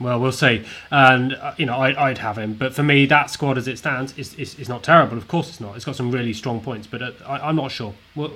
Well, 0.00 0.20
we'll 0.20 0.32
see. 0.32 0.64
And 0.90 1.34
uh, 1.34 1.54
you 1.56 1.66
know, 1.66 1.76
I, 1.76 2.08
I'd 2.08 2.18
have 2.18 2.38
him, 2.38 2.54
but 2.54 2.72
for 2.72 2.82
me, 2.82 3.04
that 3.06 3.30
squad 3.30 3.58
as 3.58 3.66
it 3.66 3.78
stands 3.78 4.16
is, 4.16 4.34
is, 4.34 4.58
is 4.58 4.68
not 4.68 4.82
terrible. 4.82 5.16
Of 5.16 5.26
course, 5.26 5.48
it's 5.48 5.60
not. 5.60 5.74
It's 5.76 5.84
got 5.84 5.96
some 5.96 6.10
really 6.10 6.32
strong 6.32 6.60
points, 6.60 6.86
but 6.86 7.02
uh, 7.02 7.12
I, 7.26 7.48
I'm 7.48 7.56
not 7.56 7.72
sure. 7.72 7.94
Well, 8.14 8.32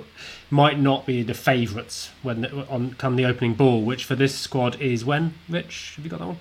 might 0.51 0.77
not 0.79 1.05
be 1.05 1.23
the 1.23 1.33
favourites 1.33 2.11
when 2.21 2.45
on 2.69 2.93
come 2.95 3.15
the 3.15 3.25
opening 3.25 3.53
ball, 3.53 3.81
which 3.81 4.03
for 4.03 4.15
this 4.15 4.35
squad 4.37 4.79
is 4.81 5.05
when. 5.05 5.35
Rich, 5.49 5.93
have 5.95 6.05
you 6.05 6.11
got 6.11 6.19
that 6.19 6.27
one? 6.27 6.39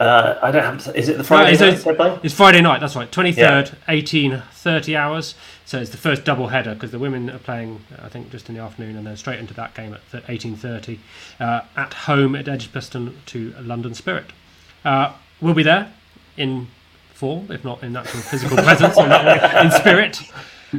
Uh, 0.00 0.38
I 0.40 0.50
don't 0.52 0.62
have. 0.62 0.96
Is 0.96 1.08
it 1.08 1.18
the 1.18 1.24
Friday 1.24 1.52
it's, 1.52 1.84
night 1.86 2.20
it's, 2.22 2.34
Friday 2.34 2.60
night. 2.60 2.80
That's 2.80 2.94
right. 2.94 3.10
Twenty 3.10 3.32
third, 3.32 3.68
yeah. 3.68 3.74
eighteen 3.88 4.42
thirty 4.52 4.96
hours. 4.96 5.34
So 5.64 5.80
it's 5.80 5.90
the 5.90 5.96
first 5.96 6.24
double 6.24 6.48
header 6.48 6.74
because 6.74 6.92
the 6.92 7.00
women 7.00 7.28
are 7.30 7.38
playing, 7.38 7.84
I 8.00 8.08
think, 8.08 8.30
just 8.30 8.48
in 8.48 8.54
the 8.54 8.60
afternoon, 8.62 8.96
and 8.96 9.06
then 9.06 9.16
straight 9.16 9.40
into 9.40 9.54
that 9.54 9.74
game 9.74 9.96
at 10.12 10.22
eighteen 10.28 10.54
thirty 10.54 11.00
uh, 11.40 11.62
at 11.76 11.94
home 11.94 12.36
at 12.36 12.46
Edgbaston 12.46 13.16
to 13.26 13.54
London 13.60 13.92
Spirit. 13.94 14.26
Uh, 14.84 15.14
we'll 15.40 15.54
be 15.54 15.64
there 15.64 15.92
in 16.36 16.68
form, 17.12 17.50
if 17.50 17.64
not 17.64 17.82
in 17.82 17.96
actual 17.96 18.20
physical 18.20 18.56
presence, 18.62 18.94
that 18.94 19.64
in 19.64 19.72
spirit. 19.72 20.20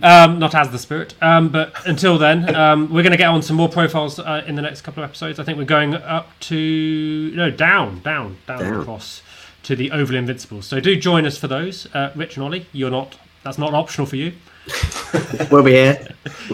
Um, 0.03 0.37
not 0.39 0.53
as 0.53 0.69
the 0.71 0.77
spirit. 0.77 1.15
Um, 1.21 1.49
but 1.49 1.73
until 1.87 2.17
then, 2.17 2.53
um, 2.55 2.93
we're 2.93 3.01
going 3.01 3.11
to 3.11 3.17
get 3.17 3.27
on 3.29 3.41
some 3.41 3.55
more 3.55 3.69
profiles 3.69 4.19
uh, 4.19 4.43
in 4.45 4.55
the 4.55 4.61
next 4.61 4.81
couple 4.81 5.03
of 5.03 5.09
episodes. 5.09 5.39
I 5.39 5.43
think 5.43 5.57
we're 5.57 5.63
going 5.65 5.95
up 5.95 6.27
to 6.41 7.31
no 7.35 7.49
down, 7.49 8.01
down, 8.01 8.37
down, 8.47 8.59
Down. 8.59 8.81
across 8.81 9.23
to 9.63 9.75
the 9.75 9.91
Oval 9.91 10.15
Invincibles. 10.15 10.65
So 10.67 10.79
do 10.79 10.95
join 10.95 11.25
us 11.25 11.37
for 11.37 11.47
those. 11.47 11.87
Uh, 11.93 12.11
Rich 12.15 12.37
and 12.37 12.45
Oli, 12.45 12.67
you're 12.71 12.91
not. 12.91 13.17
That's 13.43 13.57
not 13.57 13.73
optional 13.73 14.05
for 14.07 14.15
you. 14.15 14.33
We'll 15.49 15.63
be 15.63 15.71
here. 15.71 16.07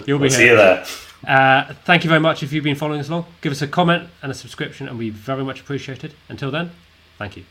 You'll 0.06 0.18
be 0.18 0.22
We'll 0.22 0.30
see 0.30 0.46
you 0.46 0.56
there. 0.56 0.84
Uh, 1.26 1.74
thank 1.84 2.04
you 2.04 2.08
very 2.08 2.20
much 2.20 2.42
if 2.42 2.52
you've 2.52 2.64
been 2.64 2.76
following 2.76 3.00
us 3.00 3.08
along. 3.08 3.26
Give 3.42 3.52
us 3.52 3.60
a 3.60 3.68
comment 3.68 4.08
and 4.22 4.32
a 4.32 4.34
subscription, 4.34 4.88
and 4.88 4.96
we 4.96 5.10
very 5.10 5.44
much 5.44 5.60
appreciate 5.60 6.04
it. 6.04 6.12
Until 6.28 6.50
then, 6.50 6.70
thank 7.18 7.36
you. 7.36 7.44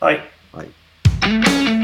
Bye. 0.00 0.22
Right. 0.54 1.81